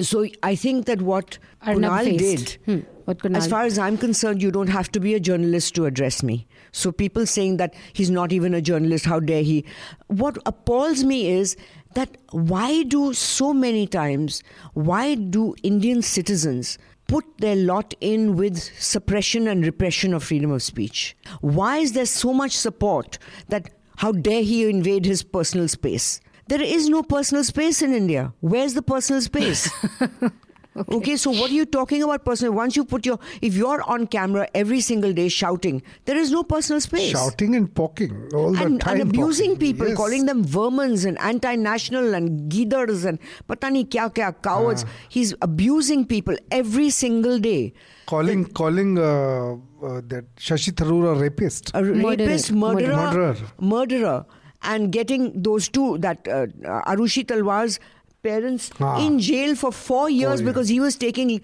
So 0.00 0.26
I 0.42 0.54
think 0.54 0.86
that 0.86 1.02
what 1.02 1.38
Arnab 1.66 1.90
Kunal 1.92 2.04
faced. 2.18 2.46
did, 2.46 2.58
Hmm, 2.64 2.86
what 3.04 3.18
Kunal- 3.18 3.36
as 3.36 3.46
far 3.46 3.64
as 3.64 3.78
I'm 3.78 3.98
concerned, 3.98 4.40
you 4.40 4.50
don't 4.50 4.68
have 4.68 4.90
to 4.92 5.00
be 5.00 5.12
a 5.12 5.20
journalist 5.20 5.74
to 5.74 5.84
address 5.84 6.22
me. 6.22 6.46
So 6.72 6.90
people 6.92 7.26
saying 7.26 7.58
that 7.58 7.74
he's 7.92 8.10
not 8.10 8.32
even 8.32 8.54
a 8.54 8.62
journalist, 8.62 9.04
how 9.04 9.20
dare 9.20 9.42
he? 9.42 9.66
What 10.06 10.38
appalls 10.46 11.04
me 11.04 11.28
is 11.28 11.56
that 11.94 12.16
why 12.30 12.82
do 12.82 13.12
so 13.12 13.52
many 13.52 13.86
times, 13.86 14.42
why 14.74 15.14
do 15.14 15.54
Indian 15.62 16.02
citizens 16.02 16.78
put 17.08 17.24
their 17.38 17.56
lot 17.56 17.94
in 18.00 18.36
with 18.36 18.58
suppression 18.58 19.48
and 19.48 19.64
repression 19.64 20.14
of 20.14 20.22
freedom 20.24 20.50
of 20.50 20.62
speech? 20.62 21.16
Why 21.40 21.78
is 21.78 21.92
there 21.92 22.06
so 22.06 22.32
much 22.32 22.52
support 22.52 23.18
that 23.48 23.70
how 23.96 24.12
dare 24.12 24.42
he 24.42 24.68
invade 24.68 25.04
his 25.04 25.22
personal 25.22 25.68
space? 25.68 26.20
There 26.48 26.62
is 26.62 26.88
no 26.88 27.02
personal 27.02 27.44
space 27.44 27.82
in 27.82 27.94
India. 27.94 28.32
Where's 28.40 28.74
the 28.74 28.82
personal 28.82 29.22
space? 29.22 29.70
okay. 30.76 31.16
so 31.16 31.30
what 31.30 31.50
are 31.50 31.54
you 31.54 31.64
talking 31.66 32.02
about 32.02 32.24
personal? 32.24 32.52
Once 32.52 32.76
you 32.76 32.84
put 32.84 33.04
your, 33.06 33.18
if 33.40 33.54
you're 33.54 33.82
on 33.82 34.06
camera 34.06 34.48
every 34.54 34.80
single 34.80 35.12
day 35.12 35.28
shouting, 35.28 35.82
there 36.06 36.16
is 36.16 36.30
no 36.30 36.42
personal 36.42 36.80
space. 36.80 37.10
Shouting 37.10 37.54
and 37.56 37.74
poking 37.74 38.28
all 38.34 38.52
the 38.52 38.64
And, 38.64 38.80
time. 38.80 39.00
and 39.00 39.02
abusing 39.08 39.52
poking. 39.56 39.58
people, 39.66 39.88
Yes. 39.88 39.96
calling 39.96 40.26
them 40.26 40.44
vermins 40.44 41.04
and 41.06 41.18
anti-national 41.20 42.14
and 42.14 42.50
geethers 42.50 43.04
and 43.04 43.18
patani 43.48 43.86
kya 43.88 44.12
kya 44.14 44.34
cowards. 44.42 44.84
He's 45.08 45.34
abusing 45.42 46.06
people 46.06 46.36
every 46.50 46.90
single 46.90 47.38
day. 47.38 47.72
calling 48.06 48.44
calling 48.58 48.98
uh, 48.98 49.52
uh, 49.88 50.00
that 50.12 50.24
Shashi 50.36 50.72
Tharoor 50.72 51.12
a 51.16 51.18
rapist. 51.20 51.70
a 51.74 51.82
Murderer. 51.82 52.08
rapist, 52.28 52.52
murderer, 52.52 52.96
Murderer. 52.96 53.36
murderer, 53.60 54.26
and 54.72 54.92
getting 54.92 55.30
those 55.42 55.68
two, 55.68 55.98
that 55.98 56.28
uh, 56.28 56.46
uh, 56.66 56.82
Arushi 56.94 57.24
Talwar's 57.26 57.78
parents, 58.22 58.70
Ah. 58.80 59.04
in 59.06 59.18
jail 59.18 59.54
for 59.54 59.72
four 59.72 60.08
years 60.10 60.40
yeah. 60.40 60.46
because 60.46 60.68
he 60.68 60.80
was 60.80 60.96
taking, 60.96 61.40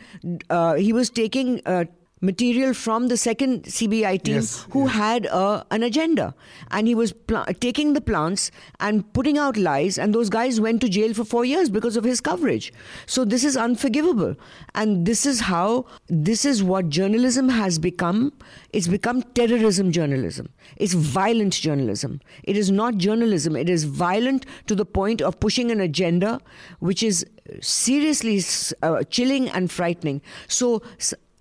uh, 0.50 0.74
he 0.74 0.92
was 0.92 1.10
taking. 1.10 1.60
Uh, 1.66 1.84
Material 2.20 2.74
from 2.74 3.09
the 3.09 3.16
second 3.16 3.62
CBI 3.64 4.22
team 4.22 4.35
Yes, 4.37 4.66
who 4.70 4.87
yes. 4.87 4.94
had 4.94 5.26
uh, 5.26 5.62
an 5.70 5.83
agenda, 5.83 6.35
and 6.70 6.88
he 6.88 6.94
was 6.94 7.12
pla- 7.12 7.44
taking 7.61 7.92
the 7.92 8.00
plants 8.00 8.50
and 8.81 9.11
putting 9.12 9.38
out 9.38 9.57
lies, 9.57 9.98
and 9.98 10.14
those 10.14 10.28
guys 10.28 10.61
went 10.61 10.81
to 10.81 10.88
jail 10.88 11.14
for 11.14 11.24
four 11.24 11.44
years 11.44 11.70
because 11.70 11.96
of 11.96 12.04
his 12.04 12.20
coverage. 12.20 12.72
So 13.07 13.24
this 13.24 13.44
is 13.44 13.57
unforgivable, 13.57 14.35
and 14.74 15.07
this 15.07 15.26
is 15.26 15.40
how 15.40 15.87
this 16.09 16.44
is 16.44 16.62
what 16.62 16.88
journalism 16.88 17.48
has 17.48 17.78
become. 17.78 18.33
It's 18.72 18.88
become 18.88 19.22
terrorism 19.35 19.92
journalism. 19.92 20.48
It's 20.76 20.94
violent 20.94 21.52
journalism. 21.54 22.20
It 22.42 22.57
is 22.57 22.70
not 22.70 22.96
journalism. 22.96 23.54
It 23.54 23.68
is 23.68 23.85
violent 23.85 24.44
to 24.66 24.74
the 24.74 24.85
point 24.85 25.22
of 25.22 25.38
pushing 25.38 25.70
an 25.70 25.81
agenda, 25.81 26.40
which 26.81 27.02
is 27.02 27.24
seriously 27.61 28.42
uh, 28.83 29.04
chilling 29.04 29.48
and 29.50 29.70
frightening. 29.70 30.20
So. 30.48 30.83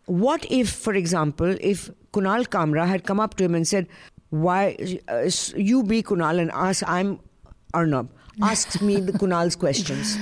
What 0.08 0.46
if, 0.50 0.70
for 0.70 0.93
example, 0.93 1.56
if 1.62 1.89
Kunal 2.13 2.48
Kamra 2.48 2.88
had 2.88 3.06
come 3.06 3.20
up 3.20 3.36
to 3.36 3.43
him 3.43 3.54
and 3.56 3.67
said, 3.67 3.88
"Why 4.30 4.76
uh, 5.08 5.30
you 5.56 5.84
be 5.84 6.02
Kunal 6.02 6.39
and 6.39 6.52
ask 6.52 6.84
I'm 6.88 7.20
Arnab, 7.74 8.10
ask 8.41 8.82
me 8.82 9.00
the 9.00 9.12
Kunal's 9.24 9.56
questions." 9.56 10.17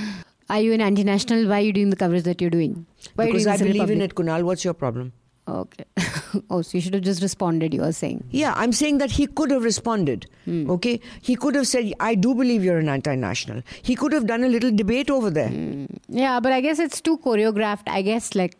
are 0.49 0.59
you 0.61 0.73
an 0.73 0.81
anti-national? 0.81 1.47
Why 1.47 1.59
are 1.59 1.61
you 1.61 1.73
doing 1.73 1.89
the 1.91 1.95
coverage 1.95 2.23
that 2.23 2.41
you're 2.41 2.49
doing? 2.49 2.85
Why 3.15 3.27
because 3.27 3.47
I 3.47 3.57
doing 3.57 3.69
this 3.69 3.77
believe 3.77 3.89
in 3.89 3.99
Republic? 3.99 4.11
it, 4.11 4.15
Kunal. 4.15 4.43
What's 4.43 4.65
your 4.65 4.73
problem? 4.73 5.13
Okay. 5.47 5.85
oh, 6.49 6.61
so 6.63 6.75
you 6.77 6.81
should 6.81 6.95
have 6.95 7.03
just 7.03 7.21
responded. 7.21 7.73
You 7.73 7.83
are 7.83 7.91
saying. 7.91 8.23
Yeah, 8.31 8.53
I'm 8.55 8.71
saying 8.71 8.97
that 8.97 9.11
he 9.11 9.27
could 9.27 9.51
have 9.51 9.63
responded. 9.63 10.25
Hmm. 10.45 10.69
Okay, 10.71 10.99
he 11.21 11.35
could 11.35 11.55
have 11.55 11.67
said, 11.67 11.93
"I 11.99 12.15
do 12.15 12.33
believe 12.33 12.63
you're 12.63 12.79
an 12.79 12.89
anti-national." 12.89 13.61
He 13.83 13.95
could 13.95 14.11
have 14.11 14.25
done 14.25 14.43
a 14.43 14.49
little 14.49 14.71
debate 14.71 15.11
over 15.11 15.29
there. 15.29 15.49
Hmm. 15.49 15.85
Yeah, 16.09 16.39
but 16.39 16.51
I 16.51 16.61
guess 16.61 16.79
it's 16.79 16.99
too 16.99 17.17
choreographed. 17.19 17.87
I 17.87 18.01
guess 18.01 18.33
like 18.33 18.57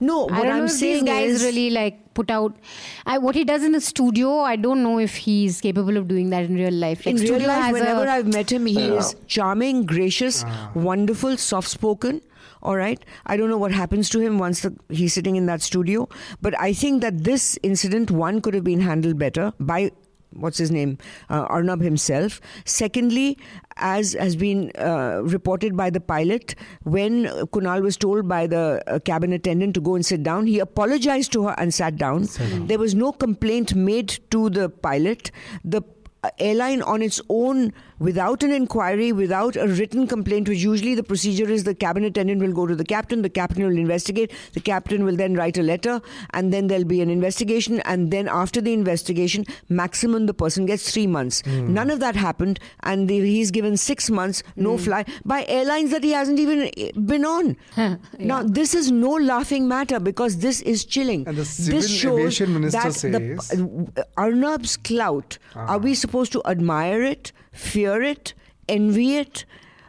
No, 0.00 0.28
I 0.28 0.32
what 0.38 0.42
don't 0.44 0.52
I'm 0.52 0.58
know 0.60 0.64
if 0.66 0.70
saying 0.72 1.04
these 1.04 1.12
guys 1.12 1.30
is, 1.30 1.42
really 1.42 1.70
like 1.70 2.14
put 2.14 2.30
out. 2.30 2.56
I, 3.04 3.18
what 3.18 3.34
he 3.34 3.44
does 3.44 3.64
in 3.64 3.72
the 3.72 3.80
studio, 3.80 4.40
I 4.40 4.54
don't 4.56 4.82
know 4.82 4.98
if 4.98 5.16
he's 5.16 5.60
capable 5.60 5.96
of 5.96 6.06
doing 6.08 6.30
that 6.30 6.44
in 6.44 6.54
real 6.54 6.72
life. 6.72 7.04
Like 7.04 7.14
in 7.16 7.16
real 7.20 7.26
studio 7.26 7.48
life, 7.48 7.62
has 7.64 7.72
whenever 7.72 8.04
a, 8.04 8.12
I've 8.12 8.32
met 8.32 8.52
him, 8.52 8.66
he 8.66 8.74
Yeah. 8.74 8.94
is 8.94 9.16
charming, 9.26 9.86
gracious, 9.86 10.44
ah. 10.46 10.70
wonderful, 10.74 11.36
soft-spoken. 11.36 12.20
All 12.62 12.76
right. 12.76 13.04
I 13.26 13.36
don't 13.36 13.48
know 13.50 13.58
what 13.58 13.70
happens 13.72 14.08
to 14.10 14.20
him 14.20 14.38
once 14.38 14.60
the, 14.62 14.74
he's 14.88 15.12
sitting 15.14 15.36
in 15.36 15.46
that 15.46 15.62
studio, 15.62 16.08
but 16.42 16.58
I 16.60 16.72
think 16.72 17.02
that 17.02 17.22
this 17.24 17.58
incident 17.62 18.10
one 18.10 18.40
could 18.40 18.54
have 18.54 18.64
been 18.64 18.80
handled 18.80 19.18
better 19.18 19.52
by 19.60 19.92
what's 20.32 20.58
his 20.58 20.70
name, 20.70 20.98
uh, 21.30 21.46
Arnab 21.48 21.80
himself. 21.80 22.40
Secondly, 22.64 23.38
as 23.76 24.12
has 24.14 24.36
been 24.36 24.72
uh, 24.78 25.20
reported 25.22 25.76
by 25.76 25.90
the 25.90 26.00
pilot, 26.00 26.54
when 26.84 27.24
Kunal 27.52 27.82
was 27.82 27.96
told 27.96 28.28
by 28.28 28.46
the 28.46 28.82
uh, 28.86 28.98
cabin 29.00 29.32
attendant 29.32 29.74
to 29.74 29.80
go 29.80 29.94
and 29.94 30.04
sit 30.04 30.22
down, 30.22 30.46
he 30.46 30.58
apologized 30.58 31.32
to 31.32 31.44
her 31.44 31.54
and 31.58 31.72
sat 31.72 31.96
down. 31.96 32.28
There 32.66 32.78
was 32.78 32.94
no 32.94 33.12
complaint 33.12 33.74
made 33.74 34.18
to 34.30 34.50
the 34.50 34.68
pilot. 34.68 35.30
The 35.64 35.82
uh, 36.24 36.30
airline 36.38 36.82
on 36.82 37.02
its 37.02 37.20
own 37.28 37.72
without 37.98 38.42
an 38.42 38.50
inquiry 38.50 39.12
without 39.12 39.56
a 39.56 39.66
written 39.66 40.06
complaint 40.06 40.48
which 40.48 40.58
usually 40.58 40.94
the 40.94 41.02
procedure 41.02 41.48
is 41.48 41.64
the 41.64 41.74
cabin 41.74 42.04
attendant 42.04 42.40
will 42.40 42.52
go 42.52 42.66
to 42.66 42.74
the 42.74 42.84
captain 42.84 43.22
the 43.22 43.28
captain 43.28 43.64
will 43.64 43.76
investigate 43.76 44.32
the 44.52 44.60
captain 44.60 45.04
will 45.04 45.16
then 45.16 45.34
write 45.34 45.58
a 45.58 45.62
letter 45.62 46.00
and 46.34 46.52
then 46.52 46.66
there'll 46.66 46.84
be 46.84 47.00
an 47.00 47.10
investigation 47.10 47.80
and 47.80 48.10
then 48.10 48.28
after 48.28 48.60
the 48.60 48.72
investigation 48.72 49.44
maximum 49.68 50.26
the 50.26 50.34
person 50.34 50.66
gets 50.66 50.92
3 50.92 51.06
months. 51.06 51.42
Hmm. 51.42 51.72
None 51.74 51.90
of 51.90 52.00
that 52.00 52.16
happened 52.16 52.60
and 52.82 53.08
the, 53.08 53.20
he's 53.20 53.50
given 53.50 53.76
6 53.76 54.10
months 54.10 54.42
no 54.56 54.76
hmm. 54.76 54.84
fly 54.84 55.04
by 55.24 55.44
airlines 55.48 55.90
that 55.90 56.04
he 56.04 56.12
hasn't 56.12 56.38
even 56.38 56.70
eh, 56.76 56.90
been 57.12 57.24
on. 57.24 57.56
Now 58.18 58.42
this 58.42 58.74
is 58.74 58.90
no 58.90 59.12
laughing 59.16 59.68
matter 59.68 60.00
because 60.00 60.38
this 60.38 60.60
is 60.62 60.84
chilling. 60.84 61.26
And 61.26 61.36
the 61.36 61.48
this 61.72 61.90
shows 61.90 62.18
aviation 62.18 62.54
minister 62.54 62.80
that 62.80 62.92
says- 62.94 63.12
the, 63.12 64.06
Arnab's 64.16 64.76
clout, 64.76 65.38
ah. 65.54 65.66
are 65.74 65.78
we 65.78 65.94
supposed 65.94 66.32
to 66.32 66.42
admire 66.44 67.02
it, 67.02 67.32
fear 67.58 68.02
it, 68.02 68.34
envy 68.68 69.16
it? 69.16 69.44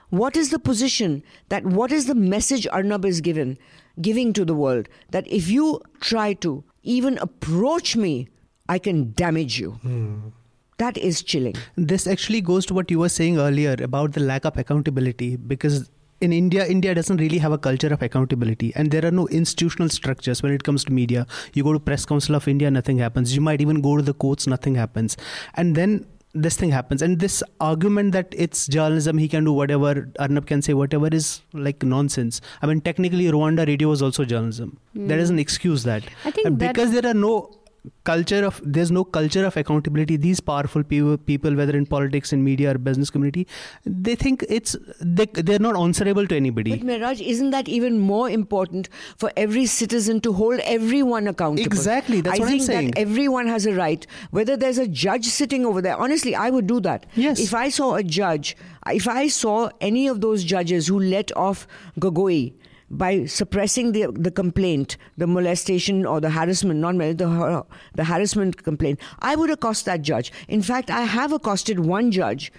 What 0.09 0.35
is 0.35 0.49
the 0.49 0.59
position 0.59 1.21
that 1.49 1.65
what 1.79 1.91
is 1.91 2.07
the 2.07 2.15
message 2.15 2.67
Arnab 2.79 3.05
is 3.05 3.21
given 3.21 3.57
giving 4.01 4.33
to 4.33 4.45
the 4.45 4.55
world 4.55 4.89
that 5.11 5.27
if 5.27 5.49
you 5.49 5.81
try 5.99 6.33
to 6.33 6.63
even 6.83 7.17
approach 7.19 7.95
me, 7.95 8.27
I 8.67 8.79
can 8.79 9.13
damage 9.13 9.59
you. 9.59 9.71
Hmm. 9.87 10.29
That 10.77 10.97
is 10.97 11.21
chilling. 11.21 11.55
this 11.75 12.07
actually 12.07 12.41
goes 12.49 12.65
to 12.67 12.73
what 12.73 12.89
you 12.89 12.99
were 12.99 13.09
saying 13.09 13.37
earlier 13.45 13.75
about 13.87 14.13
the 14.13 14.21
lack 14.21 14.45
of 14.49 14.59
accountability 14.61 15.35
because 15.53 15.79
in 16.27 16.33
india 16.37 16.67
india 16.75 16.93
doesn't 16.99 17.21
really 17.23 17.39
have 17.45 17.55
a 17.55 17.57
culture 17.65 17.89
of 17.95 18.01
accountability 18.07 18.69
and 18.81 18.95
there 18.95 19.05
are 19.09 19.11
no 19.17 19.25
institutional 19.39 19.91
structures 19.97 20.41
when 20.45 20.55
it 20.57 20.63
comes 20.69 20.85
to 20.89 20.95
media 20.99 21.25
you 21.59 21.65
go 21.67 21.73
to 21.77 21.81
press 21.89 22.05
council 22.13 22.37
of 22.39 22.47
india 22.53 22.71
nothing 22.77 22.97
happens 23.05 23.35
you 23.39 23.43
might 23.49 23.61
even 23.65 23.81
go 23.85 23.93
to 24.01 24.05
the 24.09 24.15
courts 24.25 24.49
nothing 24.55 24.79
happens 24.83 25.17
and 25.63 25.79
then 25.81 25.95
this 26.33 26.55
thing 26.55 26.69
happens. 26.69 27.01
And 27.01 27.19
this 27.19 27.41
argument 27.59 28.11
that 28.11 28.33
it's 28.37 28.67
journalism 28.67 29.17
he 29.17 29.27
can 29.27 29.43
do 29.43 29.53
whatever 29.53 30.09
arnab 30.19 30.45
can 30.45 30.61
say 30.61 30.73
whatever 30.73 31.07
is 31.07 31.41
like 31.53 31.83
nonsense. 31.83 32.41
I 32.61 32.67
mean 32.67 32.81
technically 32.81 33.25
rwanda 33.25 33.65
radio 33.65 33.89
was 33.89 34.01
also 34.01 34.25
journalism. 34.25 34.77
Hmm. 34.93 35.07
That 35.07 35.17
doesn't 35.17 35.39
excuse 35.39 35.83
that. 35.83 36.03
I 36.25 36.31
think 36.31 36.47
And 36.47 36.57
because 36.57 36.91
there 36.91 37.05
are 37.05 37.15
no 37.15 37.58
culture 38.03 38.43
of 38.45 38.61
there's 38.65 38.91
no 38.91 39.03
culture 39.03 39.45
of 39.45 39.55
accountability 39.55 40.17
these 40.17 40.39
powerful 40.39 40.83
people, 40.83 41.17
people 41.17 41.55
whether 41.55 41.75
in 41.75 41.85
politics 41.85 42.33
in 42.33 42.43
media 42.43 42.71
or 42.71 42.77
business 42.77 43.09
community 43.09 43.47
they 43.85 44.15
think 44.15 44.43
it's 44.49 44.75
they, 45.01 45.25
they're 45.27 45.59
not 45.59 45.77
answerable 45.77 46.27
to 46.27 46.35
anybody 46.35 46.71
But 46.77 46.85
Mehraj, 46.87 47.25
isn't 47.25 47.51
that 47.51 47.69
even 47.69 47.99
more 47.99 48.29
important 48.29 48.89
for 49.17 49.31
every 49.37 49.65
citizen 49.65 50.19
to 50.21 50.33
hold 50.33 50.59
everyone 50.61 51.27
accountable? 51.27 51.65
Exactly, 51.65 52.21
that's 52.21 52.37
I 52.37 52.43
what 52.43 52.49
I'm 52.49 52.57
think 52.57 52.63
saying. 52.63 52.91
that 52.91 52.99
everyone 52.99 53.47
has 53.47 53.65
a 53.65 53.73
right. 53.73 54.05
Whether 54.31 54.57
there's 54.57 54.77
a 54.77 54.87
judge 54.87 55.25
sitting 55.25 55.65
over 55.65 55.81
there, 55.81 55.95
honestly, 55.97 56.35
I 56.35 56.49
would 56.49 56.67
do 56.67 56.79
that. 56.81 57.05
Yes. 57.15 57.39
If 57.39 57.53
I 57.53 57.69
saw 57.69 57.95
a 57.95 58.03
judge, 58.03 58.55
if 58.87 59.07
I 59.07 59.27
saw 59.27 59.69
any 59.79 60.07
of 60.07 60.21
those 60.21 60.43
judges 60.43 60.87
who 60.87 60.99
let 60.99 61.35
off 61.35 61.67
Gogoi 61.99 62.53
by 62.89 63.25
suppressing 63.25 63.91
the 63.91 64.07
the 64.11 64.31
complaint, 64.31 64.97
the 65.17 65.27
molestation 65.27 66.05
or 66.05 66.19
the 66.19 66.29
harassment, 66.29 66.79
not 66.79 66.97
the 66.97 67.65
the 67.95 68.03
harassment 68.03 68.63
complaint, 68.63 68.99
I 69.19 69.35
would 69.35 69.49
accost 69.49 69.85
that 69.85 70.01
judge. 70.01 70.31
In 70.47 70.61
fact, 70.61 70.89
I 70.89 71.01
have 71.01 71.31
accosted 71.31 71.79
one 71.79 72.11
judge 72.11 72.51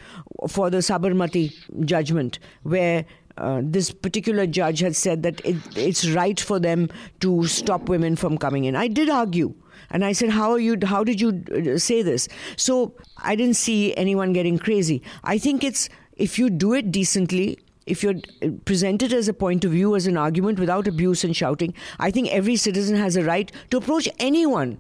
for 0.49 0.71
the 0.71 0.79
Sabarimala 0.79 1.53
judgment 1.85 2.39
where. 2.63 3.05
Uh, 3.39 3.63
this 3.65 3.91
particular 3.91 4.47
judge 4.47 4.81
had 4.81 4.95
said 4.95 5.23
that 5.23 5.41
it, 5.47 5.57
it's 5.75 6.07
right 6.11 6.39
for 6.39 6.59
them 6.59 6.91
to 7.21 7.47
stop 7.47 7.89
women 7.89 8.15
from 8.15 8.37
coming 8.37 8.65
in. 8.65 8.77
I 8.77 8.87
did 8.87 9.09
argue, 9.09 9.55
and 9.91 10.05
I 10.05 10.13
said, 10.13 10.29
"How 10.29 10.51
are 10.51 10.59
you? 10.59 10.77
How 10.85 11.05
did 11.05 11.23
you 11.23 11.43
uh, 11.57 11.79
say 11.79 12.03
this?" 12.03 12.29
So 12.57 12.93
I 13.17 13.37
didn't 13.37 13.57
see 13.57 13.97
anyone 13.97 14.35
getting 14.35 14.59
crazy. 14.59 15.01
I 15.25 15.39
think 15.39 15.65
it's 15.65 15.89
if 16.17 16.39
you 16.39 16.51
do 16.51 16.75
it 16.75 16.91
decently, 16.91 17.59
if 17.87 18.03
you're 18.03 18.15
uh, 18.43 18.49
presented 18.65 19.13
as 19.13 19.29
a 19.29 19.33
point 19.33 19.65
of 19.65 19.73
view, 19.73 19.97
as 19.97 20.07
an 20.07 20.17
argument 20.17 20.59
without 20.59 20.87
abuse 20.87 21.25
and 21.25 21.37
shouting, 21.37 21.75
I 21.99 22.11
think 22.11 22.29
every 22.31 22.57
citizen 22.57 22.97
has 22.97 23.17
a 23.17 23.25
right 23.25 23.51
to 23.71 23.79
approach 23.79 24.09
anyone 24.19 24.79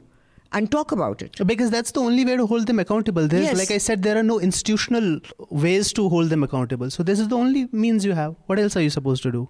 and 0.52 0.70
talk 0.70 0.92
about 0.92 1.22
it. 1.22 1.36
because 1.46 1.70
that's 1.70 1.92
the 1.92 2.00
only 2.00 2.24
way 2.24 2.36
to 2.36 2.46
hold 2.46 2.66
them 2.66 2.78
accountable 2.84 3.28
there's 3.28 3.44
Yes. 3.50 3.58
like 3.58 3.70
i 3.70 3.78
said 3.78 4.02
there 4.02 4.16
are 4.22 4.22
no 4.30 4.38
institutional 4.40 5.20
ways 5.66 5.92
to 5.98 6.08
hold 6.08 6.30
them 6.30 6.42
accountable 6.42 6.90
so 6.90 7.02
this 7.02 7.18
is 7.24 7.28
the 7.28 7.36
only 7.36 7.68
means 7.72 8.04
you 8.04 8.12
have 8.14 8.34
what 8.46 8.58
else 8.58 8.76
are 8.76 8.82
you 8.88 8.90
supposed 8.90 9.22
to 9.22 9.32
do 9.32 9.48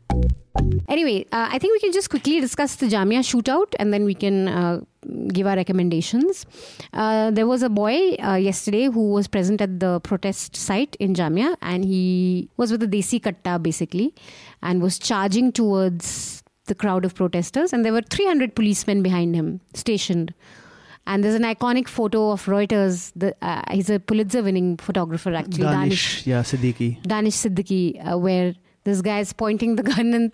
Anyway, 0.88 1.24
uh, 1.32 1.48
I 1.50 1.58
think 1.58 1.72
we 1.74 1.80
can 1.80 1.92
just 1.92 2.10
quickly 2.10 2.40
discuss 2.40 2.74
the 2.76 2.86
Jamia 2.86 3.20
shootout 3.20 3.74
and 3.78 3.92
then 3.94 4.04
we 4.04 4.14
can 4.14 4.48
uh, 4.48 4.80
give 5.28 5.46
our 5.46 5.54
recommendations. 5.54 6.44
Uh, 6.92 7.30
there 7.30 7.46
was 7.46 7.62
a 7.62 7.68
boy 7.68 8.14
uh, 8.16 8.34
yesterday 8.34 8.86
who 8.86 9.10
was 9.12 9.28
present 9.28 9.60
at 9.60 9.78
the 9.80 10.00
protest 10.00 10.56
site 10.56 10.96
in 10.98 11.14
Jamia 11.14 11.56
and 11.62 11.84
he 11.84 12.48
was 12.56 12.72
with 12.72 12.80
the 12.80 12.88
Desi 12.88 13.20
Katta 13.20 13.62
basically 13.62 14.12
and 14.60 14.82
was 14.82 14.98
charging 14.98 15.52
towards 15.52 16.42
the 16.66 16.74
crowd 16.74 17.04
of 17.04 17.14
protesters 17.14 17.72
and 17.72 17.84
there 17.84 17.92
were 17.92 18.02
300 18.02 18.54
policemen 18.54 19.02
behind 19.02 19.34
him 19.34 19.60
stationed. 19.74 20.34
And 21.06 21.24
there's 21.24 21.34
an 21.34 21.42
iconic 21.42 21.88
photo 21.88 22.30
of 22.30 22.44
Reuters. 22.46 23.12
The, 23.16 23.34
uh, 23.42 23.62
he's 23.70 23.90
a 23.90 23.98
Pulitzer 23.98 24.42
winning 24.42 24.76
photographer 24.76 25.34
actually. 25.34 25.64
danish 25.64 26.26
yeah 26.26 26.42
siddiqui 26.42 27.02
Danish 27.02 27.34
Siddiqui, 27.34 28.12
uh, 28.12 28.18
where 28.18 28.54
this 28.84 29.00
guy 29.02 29.20
is 29.20 29.32
pointing 29.32 29.76
the 29.76 29.82
gun 29.94 30.14
and 30.14 30.32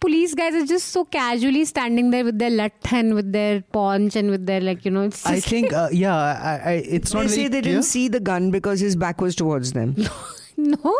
police 0.00 0.34
guys 0.34 0.54
are 0.54 0.66
just 0.66 0.88
so 0.88 1.04
casually 1.04 1.64
standing 1.64 2.10
there 2.10 2.24
with 2.24 2.38
their 2.38 2.50
lat 2.50 2.72
and 2.92 3.14
with 3.14 3.32
their 3.32 3.62
paunch 3.72 4.16
and 4.16 4.30
with 4.30 4.44
their 4.44 4.60
like 4.60 4.84
you 4.84 4.90
know 4.90 5.02
it's 5.02 5.24
i 5.24 5.40
think 5.40 5.72
uh, 5.82 5.88
yeah 5.90 6.14
I, 6.14 6.70
I, 6.70 6.72
it's 6.98 7.14
not 7.14 7.22
They 7.22 7.26
very 7.28 7.42
say 7.42 7.48
they 7.48 7.60
didn't 7.62 7.84
see 7.84 8.08
the 8.08 8.20
gun 8.20 8.50
because 8.50 8.80
his 8.80 8.96
back 8.96 9.20
was 9.22 9.34
towards 9.34 9.72
them. 9.72 9.96
no 10.56 10.98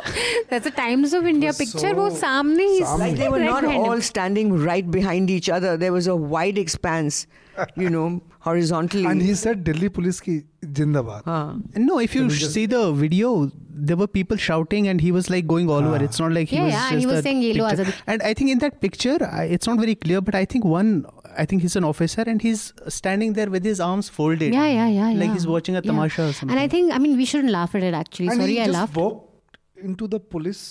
that's 0.48 0.66
a 0.66 0.70
Times 0.70 1.12
of 1.12 1.26
India 1.26 1.52
picture 1.52 1.78
so 1.78 1.94
wo 1.94 2.08
samne 2.10 2.64
Samne. 2.80 2.98
Like 2.98 3.16
they 3.16 3.28
were 3.28 3.38
not 3.40 3.64
all 3.64 4.00
standing 4.00 4.52
right 4.52 4.88
behind 4.90 5.30
each 5.30 5.48
other. 5.48 5.76
There 5.76 5.92
was 5.92 6.06
a 6.06 6.16
wide 6.16 6.58
expanse, 6.58 7.26
you 7.76 7.90
know, 7.90 8.20
horizontally. 8.40 9.04
And 9.06 9.22
he 9.22 9.34
said 9.34 9.64
Delhi 9.64 9.88
police 9.88 10.20
ki 10.20 10.42
jindabad. 10.78 11.22
Huh. 11.24 11.54
No, 11.76 11.98
if 11.98 12.14
you 12.14 12.28
see 12.30 12.66
the 12.66 12.92
video, 12.92 13.50
there 13.90 13.96
were 13.96 14.06
people 14.06 14.36
shouting, 14.36 14.88
and 14.88 15.00
he 15.00 15.12
was 15.12 15.30
like 15.30 15.46
going 15.46 15.68
all 15.70 15.84
over. 15.90 15.96
Ah. 16.00 16.04
It's 16.08 16.18
not 16.24 16.32
like 16.32 16.48
he 16.48 16.56
Yeah, 16.56 16.64
was 16.64 16.72
yeah, 16.74 16.80
just 16.80 16.92
and 16.92 17.00
he 17.00 17.06
was 17.06 17.22
saying, 17.28 17.42
"Ye 17.42 17.52
lo 17.54 17.68
picture." 17.70 17.94
And 18.06 18.22
I 18.22 18.34
think 18.34 18.50
in 18.50 18.58
that 18.64 18.80
picture, 18.86 19.18
I, 19.30 19.44
it's 19.58 19.66
not 19.66 19.78
very 19.78 19.94
clear, 20.06 20.20
but 20.30 20.34
I 20.34 20.44
think 20.54 20.64
one, 20.64 20.92
I 21.36 21.44
think 21.44 21.62
he's 21.62 21.76
an 21.82 21.84
officer, 21.84 22.22
and 22.34 22.40
he's 22.48 22.64
standing 22.88 23.34
there 23.34 23.50
with 23.50 23.64
his 23.64 23.80
arms 23.90 24.08
folded. 24.08 24.54
yeah 24.60 24.66
yeah 24.78 24.88
yeah 25.00 25.10
like 25.10 25.28
yeah. 25.28 25.32
he's 25.34 25.46
watching 25.56 25.76
a 25.76 25.82
Yeah. 25.84 25.90
tamasha 25.92 26.22
or 26.28 26.32
something. 26.32 26.50
and 26.56 26.60
I 26.64 26.68
think 26.76 26.92
I 26.92 26.98
mean 27.06 27.16
we 27.16 27.24
shouldn't 27.34 27.52
laugh 27.58 27.74
at 27.74 27.82
it 27.82 27.94
actually 28.02 28.28
and 28.34 28.40
sorry 28.40 28.52
he 28.56 28.60
I 28.60 28.66
just 28.66 28.78
laughed 28.78 28.96
walked 28.96 29.58
into 29.90 30.06
the 30.16 30.20
police 30.20 30.62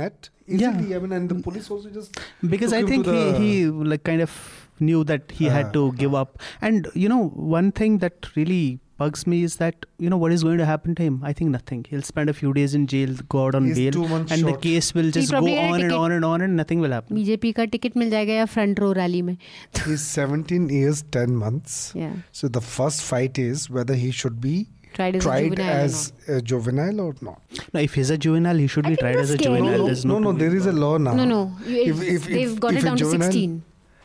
net 0.00 0.28
Yeah. 0.46 0.70
easily. 0.70 0.94
I 0.96 0.98
mean, 1.04 1.12
and 1.18 1.28
the 1.34 1.36
police 1.46 1.70
also 1.70 1.88
just 1.90 2.18
because 2.56 2.70
took 2.70 2.78
I 2.78 2.80
him 2.82 2.88
think 2.92 3.04
to 3.04 3.10
the- 3.12 3.38
he, 3.38 3.48
he 3.62 3.66
like 3.94 4.04
kind 4.04 4.20
of 4.20 4.61
knew 4.81 5.03
that 5.13 5.31
he 5.37 5.47
Ah. 5.49 5.55
had 5.59 5.71
to 5.77 5.85
give 6.03 6.13
up. 6.23 6.37
And 6.61 6.91
you 7.05 7.07
know, 7.15 7.23
one 7.57 7.71
thing 7.83 7.97
that 7.99 8.35
really 8.35 8.79
bugs 9.01 9.23
me 9.31 9.39
is 9.47 9.55
that 9.57 9.85
you 10.03 10.09
know 10.11 10.17
what 10.21 10.31
is 10.35 10.43
going 10.45 10.57
to 10.61 10.65
happen 10.67 10.95
to 10.99 11.03
him. 11.07 11.17
I 11.31 11.33
think 11.39 11.51
nothing. 11.55 11.81
He'll 11.89 12.05
spend 12.07 12.31
a 12.31 12.33
few 12.37 12.53
days 12.59 12.71
in 12.77 12.85
jail, 12.93 13.11
go 13.33 13.41
out 13.47 13.57
on 13.59 13.65
He's 13.71 13.75
bail, 13.81 13.91
two 13.97 14.07
months 14.13 14.31
and 14.37 14.43
the 14.47 14.53
short. 14.53 14.61
case 14.63 14.87
will 14.99 15.11
just 15.17 15.29
go 15.31 15.35
probably 15.35 15.51
get 15.57 15.65
a 15.65 15.67
on 15.67 15.73
and 15.73 15.83
ticket. 15.83 15.97
on 16.05 16.11
and 16.15 16.25
on, 16.29 16.45
and 16.47 16.55
nothing 16.61 16.79
will 16.85 16.95
happen. 16.97 17.17
BJP 17.17 17.51
का 17.59 17.65
ticket 17.75 17.97
मिल 18.03 18.09
जाएगा 18.15 18.33
या 18.39 18.45
front 18.55 18.79
row 18.85 18.91
rally 19.01 19.21
में 19.29 19.35
He's 19.83 20.07
17 20.15 20.65
years, 20.77 21.03
10 21.17 21.35
months. 21.43 21.77
yeah 22.01 22.15
So 22.41 22.49
the 22.57 22.63
first 22.71 23.05
fight 23.11 23.37
is 23.45 23.69
whether 23.77 23.99
he 24.07 24.11
should 24.23 24.41
be 24.47 24.55
Tried 24.97 25.15
as 25.17 25.21
a 25.21 25.27
tried 25.27 25.43
juvenile 25.49 25.69
or 25.69 25.79
as 25.85 26.01
a 26.35 26.41
juvenile 26.51 27.01
or 27.07 27.13
not? 27.21 27.63
No, 27.73 27.79
if 27.87 27.93
he's 28.01 28.09
a 28.09 28.17
juvenile, 28.27 28.65
he 28.65 28.67
should 28.75 28.87
I 28.87 28.89
be 28.89 28.95
think 28.95 29.05
tried 29.05 29.15
the 29.17 29.25
as 29.27 29.29
a 29.29 29.37
scary- 29.41 29.57
juvenile. 29.59 29.77
no, 29.81 29.85
There's 29.93 30.05
no, 30.11 30.17
no, 30.27 30.31
two 30.31 30.39
there 30.39 30.49
ways 30.55 30.61
is 30.61 30.65
a 30.65 30.69
about 30.71 30.81
law 30.87 30.97
now. 31.09 31.13
No, 31.19 31.25
no. 31.33 31.41
You- 31.67 31.83
If- 31.83 32.01
it's- 32.01 32.15
if- 32.15 32.25
they've 32.35 32.53
if- 32.53 32.59
got 32.67 32.71
if 32.73 32.77
it 32.79 32.81
a 32.81 32.85
down 32.87 32.97
to 32.97 33.03
juvenile- 33.03 33.31
16. 33.31 33.57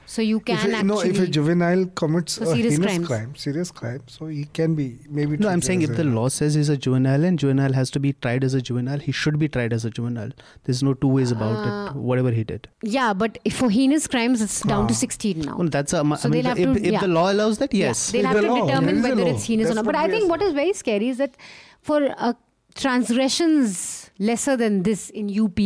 So 0.09 0.21
you 0.21 0.39
can 0.39 0.55
If 0.55 0.63
a, 0.63 0.67
actually. 0.69 0.83
no, 0.87 0.99
if 1.01 1.19
a 1.19 1.27
juvenile 1.27 1.85
commits 2.01 2.33
So 2.35 2.49
a 2.49 2.55
heinous 2.55 2.77
crimes. 2.79 3.07
crime, 3.07 3.35
serious 3.35 3.71
crime, 3.71 4.03
so 4.07 4.27
he 4.27 4.45
can 4.59 4.73
be 4.73 4.85
maybe. 5.09 5.35
No, 5.35 5.49
I'm 5.49 5.61
saying 5.61 5.81
if 5.87 5.97
the 5.97 6.05
law 6.05 6.29
says 6.29 6.53
he's 6.59 6.69
a 6.69 6.77
juvenile 6.77 7.25
and 7.29 7.37
juvenile 7.37 7.73
has 7.73 7.91
to 7.95 7.99
be 7.99 8.13
tried 8.13 8.45
as 8.49 8.53
a 8.53 8.61
juvenile, 8.61 8.99
he 9.07 9.11
should 9.11 9.37
be 9.37 9.49
tried 9.49 9.73
as 9.73 9.83
a 9.83 9.89
juvenile. 9.89 10.29
There's 10.63 10.81
no 10.81 10.93
two 10.93 11.09
ways 11.17 11.31
about 11.31 11.57
Uh, 11.65 11.89
it, 11.91 11.97
whatever 12.11 12.31
he 12.31 12.45
did. 12.53 12.69
yeah, 12.83 13.11
but 13.25 13.37
if 13.43 13.57
for 13.57 13.69
heinous 13.69 14.07
crimes, 14.07 14.41
it's 14.41 14.61
down 14.61 14.87
to 14.87 14.93
Ah. 14.93 15.01
16 15.01 15.41
now. 15.41 15.57
Well, 15.57 15.67
that's 15.67 15.91
a, 15.91 16.01
I 16.05 16.15
So 16.15 16.29
mean, 16.29 16.41
they'll 16.43 16.49
have 16.55 16.59
if, 16.67 16.73
to- 16.77 16.85
if 16.85 16.93
yeah. 16.93 17.01
the 17.01 17.09
law 17.19 17.29
allows 17.33 17.57
that, 17.57 17.73
Yeah, 17.73 17.87
yes. 17.87 18.11
they'll 18.11 18.21
It's 18.21 18.27
have 18.27 18.35
the 18.37 18.47
to 18.47 18.53
law. 18.53 18.65
determine 18.65 19.01
There 19.01 19.11
is 19.11 19.17
whether 19.17 19.29
it's 19.35 19.43
heinous 19.43 19.71
or 19.71 19.75
not. 19.81 19.85
But 19.91 19.95
I 20.05 20.07
think 20.07 20.29
what 20.29 20.41
is 20.41 20.53
very 20.53 20.71
scary 20.83 21.09
is 21.09 21.17
that 21.17 21.35
for 21.81 21.99
uh, 22.17 22.33
transgressions 22.75 24.09
lesser 24.19 24.55
than 24.57 24.83
this 24.83 25.09
in 25.09 25.29
UP, 25.29 25.59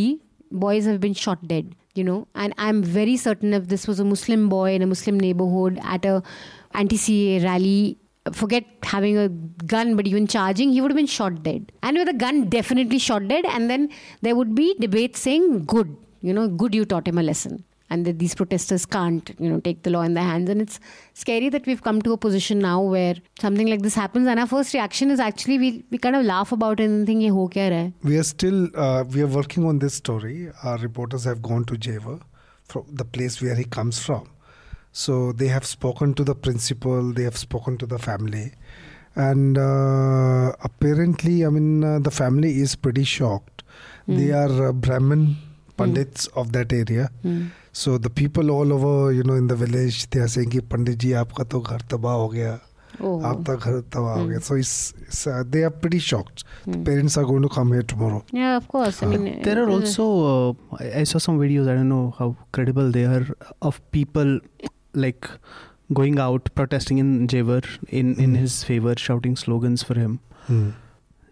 boys 0.51 0.85
have 0.85 0.99
been 0.99 1.13
shot 1.13 1.47
dead. 1.47 1.75
You 1.93 2.05
know, 2.05 2.27
and 2.35 2.53
I'm 2.57 2.81
very 2.81 3.17
certain 3.17 3.53
if 3.53 3.67
this 3.67 3.85
was 3.85 3.99
a 3.99 4.05
Muslim 4.05 4.47
boy 4.47 4.73
in 4.75 4.81
a 4.81 4.87
Muslim 4.87 5.19
neighborhood 5.19 5.77
at 5.83 6.05
a 6.05 6.23
anti-CAA 6.73 7.43
rally, 7.43 7.97
forget 8.31 8.63
having 8.83 9.17
a 9.17 9.27
gun, 9.73 9.97
but 9.97 10.07
even 10.07 10.25
charging, 10.25 10.71
he 10.71 10.79
would 10.79 10.91
have 10.91 10.95
been 10.95 11.05
shot 11.05 11.43
dead. 11.43 11.71
And 11.83 11.97
with 11.97 12.07
a 12.07 12.13
gun, 12.13 12.47
definitely 12.47 12.97
shot 12.97 13.27
dead. 13.27 13.45
And 13.45 13.69
then 13.69 13.89
there 14.21 14.37
would 14.37 14.55
be 14.55 14.73
debates 14.79 15.19
saying, 15.19 15.65
"Good, 15.65 15.97
you 16.21 16.33
know, 16.33 16.47
good, 16.47 16.73
you 16.73 16.85
taught 16.85 17.07
him 17.07 17.17
a 17.17 17.23
lesson." 17.23 17.65
And 17.93 18.05
that 18.07 18.19
these 18.19 18.33
protesters 18.39 18.83
can't 18.95 19.29
you 19.43 19.49
know 19.51 19.59
take 19.63 19.79
the 19.85 19.91
law 19.93 20.01
in 20.09 20.13
their 20.17 20.27
hands 20.27 20.49
and 20.51 20.61
it's 20.65 20.79
scary 21.21 21.49
that 21.55 21.65
we've 21.69 21.81
come 21.87 21.97
to 22.03 22.13
a 22.13 22.17
position 22.25 22.59
now 22.65 22.75
where 22.93 23.15
something 23.41 23.67
like 23.71 23.81
this 23.85 23.97
happens 24.01 24.29
and 24.33 24.43
our 24.43 24.47
first 24.51 24.75
reaction 24.75 25.11
is 25.15 25.23
actually 25.25 25.57
we, 25.63 25.69
we 25.95 25.99
kind 26.05 26.15
of 26.19 26.23
laugh 26.29 26.53
about 26.57 26.79
it 26.85 26.85
and 26.85 27.05
think 27.09 27.25
ye 27.25 27.31
ho 27.39 27.43
kya 27.55 27.65
raha 27.73 28.09
We 28.11 28.17
are 28.21 28.27
still 28.29 28.61
uh, 28.85 29.03
we 29.15 29.25
are 29.25 29.31
working 29.39 29.67
on 29.71 29.83
this 29.85 29.99
story. 30.03 30.37
Our 30.63 30.77
reporters 30.85 31.27
have 31.31 31.41
gone 31.49 31.65
to 31.73 31.79
Jewar, 31.87 32.15
from 32.71 32.85
the 33.03 33.07
place 33.19 33.41
where 33.47 33.59
he 33.61 33.67
comes 33.77 33.99
from. 34.07 34.23
So 35.03 35.19
they 35.43 35.51
have 35.57 35.65
spoken 35.75 36.13
to 36.21 36.23
the 36.31 36.35
principal. 36.49 37.13
They 37.21 37.27
have 37.29 37.37
spoken 37.45 37.77
to 37.85 37.91
the 37.95 37.99
family, 38.09 38.47
and 39.29 39.57
uh, 39.67 40.51
apparently, 40.71 41.37
I 41.45 41.49
mean, 41.49 41.69
uh, 41.83 41.99
the 41.99 42.11
family 42.23 42.51
is 42.65 42.75
pretty 42.87 43.03
shocked. 43.03 43.63
They 44.07 44.31
are 44.43 44.69
uh, 44.69 44.71
Brahmin 44.73 45.25
pandits 45.77 46.27
of 46.43 46.53
that 46.59 46.73
area. 46.83 47.09
So 47.73 47.97
the 47.97 48.09
people 48.09 48.51
all 48.51 48.73
over, 48.73 49.13
you 49.13 49.23
know, 49.23 49.35
in 49.35 49.47
the 49.47 49.55
village 49.55 50.09
they 50.09 50.19
are 50.19 50.27
saying, 50.27 50.49
कि 50.51 50.59
पंडित 50.71 50.97
जी 50.99 51.11
आपका 51.23 51.43
तो 51.43 51.59
घर 51.61 51.81
तबाह 51.91 52.15
हो 52.15 52.27
गया 52.29 52.59
Oh. 52.99 53.23
After 53.23 53.57
hmm. 53.57 54.39
So 55.09 55.31
uh, 55.31 55.43
they 55.47 55.63
are 55.63 55.69
pretty 55.69 55.99
shocked. 55.99 56.43
The 56.65 56.77
hmm. 56.77 56.83
parents 56.83 57.17
are 57.17 57.23
going 57.23 57.41
to 57.41 57.49
come 57.49 57.71
here 57.71 57.83
tomorrow. 57.83 58.23
Yeah, 58.31 58.57
of 58.57 58.67
course. 58.67 59.01
I 59.01 59.07
uh, 59.07 59.09
mean, 59.09 59.41
there 59.41 59.63
are 59.63 59.69
uh, 59.69 59.73
also 59.73 60.57
I 60.79 61.03
saw 61.03 61.17
some 61.17 61.39
videos. 61.39 61.69
I 61.69 61.75
don't 61.75 61.89
know 61.89 62.13
how 62.17 62.35
credible 62.51 62.91
they 62.91 63.05
are 63.05 63.25
of 63.61 63.81
people 63.91 64.39
like 64.93 65.27
going 65.93 66.19
out 66.19 66.49
protesting 66.53 66.97
in 66.97 67.27
Jewar 67.27 67.63
in 67.87 68.15
in 68.15 68.31
hmm. 68.31 68.35
his 68.35 68.63
favor, 68.63 68.95
shouting 68.97 69.35
slogans 69.35 69.83
for 69.83 69.95
him. 69.95 70.19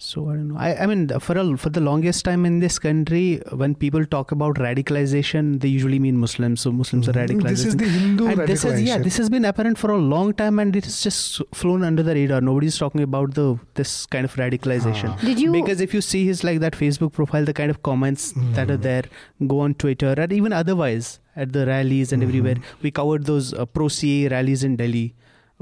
So 0.02 0.30
I 0.30 0.34
don't 0.36 0.48
know. 0.48 0.58
I, 0.58 0.84
I 0.84 0.86
mean, 0.86 1.10
for 1.20 1.38
a, 1.38 1.58
for 1.58 1.70
the 1.70 1.82
longest 1.82 2.24
time 2.24 2.46
in 2.46 2.60
this 2.60 2.80
country, 2.80 3.42
when 3.52 3.76
people 3.76 4.06
talk 4.06 4.32
about 4.32 4.56
radicalization, 4.56 5.60
they 5.60 5.68
usually 5.68 6.00
mean 6.00 6.18
Muslims. 6.18 6.62
So 6.62 6.72
Muslims 6.72 7.10
are 7.10 7.12
radicalized. 7.12 7.42
Hmm. 7.42 7.48
this 7.48 7.66
is 7.66 7.76
the 7.76 7.86
Hindu 7.86 8.28
and 8.28 8.48
this 8.48 8.64
is 8.64 8.82
yeah, 8.82 8.98
this 8.98 9.18
has 9.18 9.30
been 9.30 9.44
apparent 9.44 9.78
for 9.78 9.92
a 9.92 9.98
long 9.98 10.34
time, 10.34 10.58
and 10.58 10.74
it 10.74 10.86
has 10.86 11.02
just 11.04 11.42
flown 11.54 11.84
under 11.84 12.02
the 12.02 12.16
radar. 12.16 12.40
Nobody's 12.40 12.78
talking 12.78 13.02
about 13.02 13.34
the 13.34 13.60
this 13.74 14.06
kind 14.06 14.24
of 14.24 14.34
radicalization. 14.36 15.10
Ah. 15.10 15.20
did 15.22 15.38
you 15.38 15.52
Because 15.52 15.82
if 15.82 15.94
you 15.94 16.00
see 16.00 16.26
his 16.26 16.46
like 16.46 16.62
that 16.62 16.74
Facebook 16.74 17.12
profile, 17.12 17.44
the 17.44 17.54
kind 17.54 17.70
of 17.70 17.84
comments 17.84 18.32
that 18.54 18.72
are 18.72 18.78
there, 18.78 19.04
go 19.48 19.60
on 19.60 19.74
Twitter 19.74 20.16
and 20.18 20.32
even 20.32 20.54
otherwise 20.54 21.20
at 21.36 21.52
the 21.52 21.66
rallies 21.66 22.14
and 22.14 22.24
everywhere. 22.24 22.56
Hmm. 22.56 22.84
We 22.84 22.92
covered 22.92 23.26
those 23.26 23.54
uh, 23.54 23.66
pro 23.66 23.88
CAA 23.88 24.32
rallies 24.32 24.64
in 24.64 24.78
Delhi 24.78 25.14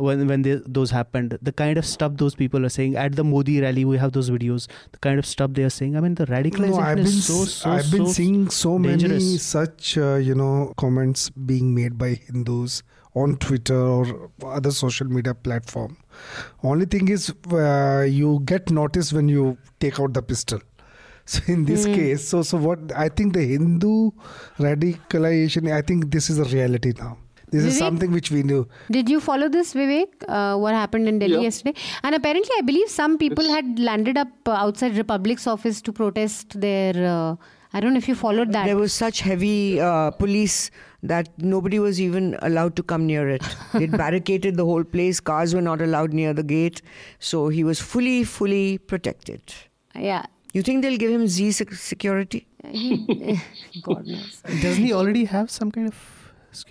when 0.05 0.27
when 0.27 0.43
they, 0.43 0.55
those 0.77 0.91
happened. 0.91 1.37
The 1.41 1.51
kind 1.61 1.77
of 1.81 1.85
stuff 1.91 2.17
those 2.21 2.35
people 2.41 2.65
are 2.65 2.73
saying 2.75 2.95
at 2.95 3.15
the 3.19 3.23
Modi 3.23 3.59
rally, 3.61 3.83
we 3.91 3.97
have 3.97 4.11
those 4.17 4.29
videos. 4.29 4.67
The 4.91 4.99
kind 4.99 5.19
of 5.23 5.25
stuff 5.25 5.53
they 5.59 5.63
are 5.63 5.71
saying. 5.77 5.97
I 5.97 6.01
mean, 6.05 6.15
the 6.15 6.27
radicalization 6.27 6.77
no, 6.77 6.85
I've 6.89 6.97
been, 6.97 7.07
is 7.07 7.25
so 7.29 7.39
so 7.45 7.69
I've 7.71 7.91
been 7.91 8.05
so 8.05 8.11
seeing 8.19 8.49
so 8.49 8.77
many 8.85 9.19
such 9.37 9.97
uh, 9.97 10.15
you 10.29 10.35
know 10.43 10.73
comments 10.77 11.29
being 11.51 11.73
made 11.81 11.97
by 11.97 12.09
Hindus 12.29 12.83
on 13.15 13.35
Twitter 13.37 13.81
or 13.81 14.31
other 14.45 14.71
social 14.79 15.07
media 15.07 15.33
platform. 15.33 15.97
Only 16.63 16.85
thing 16.85 17.07
is, 17.07 17.33
uh, 17.51 18.05
you 18.07 18.41
get 18.45 18.69
noticed 18.69 19.13
when 19.13 19.27
you 19.27 19.57
take 19.79 19.99
out 19.99 20.13
the 20.13 20.21
pistol. 20.33 20.59
So 21.29 21.41
in 21.53 21.65
this 21.65 21.85
Hmm. 21.85 21.93
case, 21.95 22.25
so 22.33 22.41
so 22.49 22.57
what 22.65 22.91
I 22.95 23.09
think 23.09 23.33
the 23.37 23.41
Hindu 23.47 24.11
radicalization. 24.65 25.71
I 25.77 25.81
think 25.81 26.11
this 26.11 26.29
is 26.29 26.39
a 26.39 26.45
reality 26.45 26.93
now. 26.97 27.17
This 27.49 27.63
is 27.63 27.77
something 27.77 28.11
which 28.11 28.29
we 28.29 28.43
knew. 28.43 28.67
Did 28.91 29.09
you 29.09 29.19
follow 29.21 29.47
this, 29.49 29.73
Vivek? 29.73 30.23
Uh, 30.27 30.57
what 30.57 30.73
happened 30.75 31.07
in 31.07 31.19
Delhi 31.19 31.35
Yeah. 31.35 31.39
yesterday? 31.49 31.73
And 32.03 32.13
apparently, 32.15 32.51
I 32.57 32.61
believe 32.61 32.89
some 32.89 33.17
people 33.17 33.47
had 33.49 33.79
landed 33.79 34.17
up 34.17 34.27
uh, 34.45 34.51
outside 34.51 34.97
Republic's 34.97 35.47
office 35.47 35.81
to 35.83 35.93
protest 35.93 36.59
their. 36.59 36.93
Uh, 37.11 37.35
I 37.73 37.79
don't 37.79 37.93
know 37.93 37.97
if 37.99 38.07
you 38.09 38.15
followed 38.15 38.51
that. 38.53 38.65
There 38.65 38.77
was 38.77 38.93
such 38.93 39.21
heavy 39.21 39.79
uh, 39.79 40.11
police 40.11 40.71
that 41.03 41.29
nobody 41.37 41.79
was 41.79 42.01
even 42.01 42.35
allowed 42.41 42.75
to 42.77 42.83
come 42.83 43.05
near 43.05 43.29
it. 43.29 43.43
They 43.73 43.85
barricaded 44.03 44.55
the 44.57 44.65
whole 44.65 44.83
place. 44.83 45.19
Cars 45.21 45.53
were 45.55 45.61
not 45.61 45.81
allowed 45.81 46.11
near 46.13 46.33
the 46.33 46.43
gate. 46.43 46.81
So 47.19 47.47
he 47.49 47.63
was 47.63 47.79
fully, 47.79 48.23
fully 48.25 48.77
protected. 48.77 49.41
yeah. 49.95 50.25
You 50.53 50.63
think 50.63 50.81
they'll 50.81 50.97
give 50.97 51.11
him 51.11 51.27
Z 51.27 51.51
security? 51.51 52.47
He, 52.67 53.39
God 53.83 54.07
knows. 54.07 54.41
Doesn't 54.61 54.83
he 54.83 54.91
already 54.93 55.25
have 55.25 55.51
some 55.51 55.71
kind 55.71 55.87
of? 55.87 56.16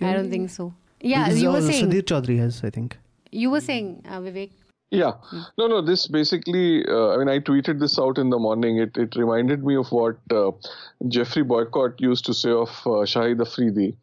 I 0.01 0.13
don't 0.13 0.29
think 0.29 0.49
so. 0.49 0.73
Yeah, 1.01 1.25
Because, 1.25 1.41
you 1.41 1.51
were 1.51 1.61
saying. 1.61 1.89
Sudhir 1.89 2.01
Chaudhary 2.01 2.39
has, 2.39 2.63
I 2.63 2.69
think. 2.69 2.97
You 3.31 3.51
were 3.51 3.61
saying, 3.61 4.03
uh, 4.07 4.19
Vivek. 4.19 4.51
Yeah. 4.89 5.13
No, 5.57 5.67
no, 5.67 5.81
this 5.81 6.07
basically, 6.07 6.85
uh, 6.87 7.09
I 7.09 7.17
mean, 7.17 7.27
I 7.27 7.39
tweeted 7.39 7.79
this 7.79 7.99
out 7.99 8.17
in 8.17 8.29
the 8.29 8.39
morning. 8.39 8.77
It, 8.77 8.97
it 8.97 9.15
reminded 9.15 9.65
me 9.65 9.75
of 9.75 9.91
what 9.91 10.17
uh, 10.31 10.51
Geoffrey 11.09 11.43
Boycott 11.43 11.99
used 11.99 12.25
to 12.25 12.33
say 12.33 12.51
of 12.51 12.69
uh, 12.85 13.03
Shahid 13.13 13.41
Afridi 13.41 13.97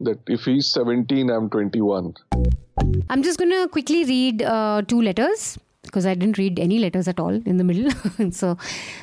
that 0.00 0.18
if 0.26 0.44
he's 0.44 0.66
17, 0.66 1.30
I'm 1.30 1.48
21. 1.48 2.14
I'm 3.08 3.22
just 3.22 3.38
going 3.38 3.50
to 3.50 3.66
quickly 3.68 4.04
read 4.04 4.42
uh, 4.42 4.82
two 4.86 5.00
letters 5.00 5.58
because 5.86 6.06
I 6.06 6.14
didn't 6.14 6.38
read 6.38 6.58
any 6.58 6.78
letters 6.78 7.08
at 7.08 7.18
all 7.18 7.30
in 7.30 7.56
the 7.56 7.64
middle. 7.64 7.90
so 8.32 8.56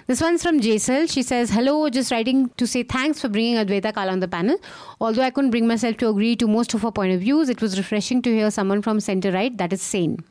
this 0.07 0.21
one's 0.21 0.43
from 0.43 0.59
Jaisal. 0.59 1.11
She 1.11 1.23
says, 1.23 1.49
Hello, 1.49 1.89
just 1.89 2.11
writing 2.11 2.49
to 2.57 2.67
say 2.67 2.83
thanks 2.83 3.21
for 3.21 3.29
bringing 3.29 3.55
Advaita 3.55 3.93
Kala 3.93 4.11
on 4.11 4.19
the 4.19 4.27
panel. 4.27 4.57
Although 4.99 5.23
I 5.23 5.29
couldn't 5.31 5.51
bring 5.51 5.67
myself 5.67 5.97
to 5.97 6.09
agree 6.09 6.35
to 6.37 6.47
most 6.47 6.73
of 6.73 6.81
her 6.81 6.91
point 6.91 7.13
of 7.13 7.21
views, 7.21 7.49
it 7.49 7.61
was 7.61 7.77
refreshing 7.77 8.21
to 8.21 8.29
hear 8.29 8.51
someone 8.51 8.81
from 8.81 8.99
center 8.99 9.31
right 9.31 9.57
that 9.57 9.73
is 9.73 9.81
sane. 9.81 10.23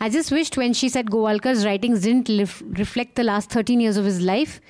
I 0.00 0.08
just 0.08 0.32
wished 0.32 0.56
when 0.56 0.72
she 0.72 0.88
said 0.88 1.10
Golwalkar's 1.10 1.64
writings 1.64 2.02
didn't 2.02 2.28
lif- 2.28 2.62
reflect 2.66 3.14
the 3.14 3.24
last 3.24 3.50
13 3.50 3.80
years 3.80 3.96
of 3.96 4.04
his 4.04 4.20
life, 4.20 4.60